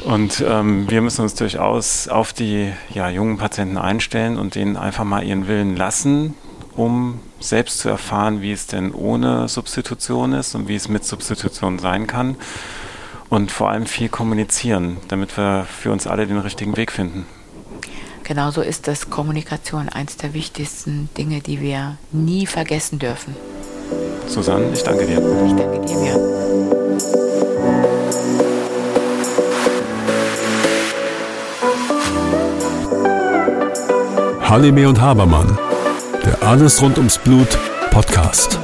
Und 0.06 0.44
ähm, 0.48 0.90
wir 0.90 1.02
müssen 1.02 1.22
uns 1.22 1.36
durchaus 1.36 2.08
auf 2.08 2.34
die 2.34 2.72
ja, 2.94 3.10
jungen 3.10 3.38
Patienten 3.38 3.78
einstellen 3.78 4.38
und 4.38 4.56
denen 4.56 4.78
einfach 4.78 5.04
mal 5.04 5.24
ihren 5.24 5.48
Willen 5.48 5.76
lassen, 5.76 6.36
um 6.76 7.20
selbst 7.40 7.80
zu 7.80 7.90
erfahren, 7.90 8.42
wie 8.42 8.52
es 8.52 8.68
denn 8.68 8.94
ohne 8.94 9.48
Substitution 9.48 10.34
ist 10.34 10.56
und 10.56 10.68
wie 10.68 10.76
es 10.76 10.90
mit 10.90 11.06
Substitution 11.06 11.80
sein 11.80 12.06
kann. 12.06 12.36
Und 13.30 13.52
vor 13.52 13.70
allem 13.70 13.86
viel 13.86 14.10
kommunizieren, 14.10 14.98
damit 15.08 15.38
wir 15.38 15.66
für 15.70 15.92
uns 15.92 16.08
alle 16.08 16.26
den 16.26 16.40
richtigen 16.40 16.76
Weg 16.78 16.92
finden. 16.92 17.26
Genauso 18.24 18.62
ist 18.62 18.88
das 18.88 19.10
Kommunikation 19.10 19.90
eines 19.90 20.18
der 20.18 20.34
wichtigsten 20.34 21.10
Dinge, 21.18 21.42
die 21.42 21.62
wir 21.62 21.98
nie 22.12 22.46
vergessen 22.46 23.00
dürfen. 23.00 23.36
Susanne, 24.28 24.72
ich 24.74 24.84
danke 24.84 25.06
dir. 25.06 25.18
Ich 25.18 25.54
danke 25.56 25.80
dir, 25.86 25.98
Björn. 25.98 26.40
Halime 34.50 34.90
und 34.90 35.00
Habermann, 35.00 35.58
der 36.26 36.42
Alles 36.42 36.82
rund 36.82 36.98
ums 36.98 37.20
Blut 37.20 37.58
Podcast. 37.92 38.60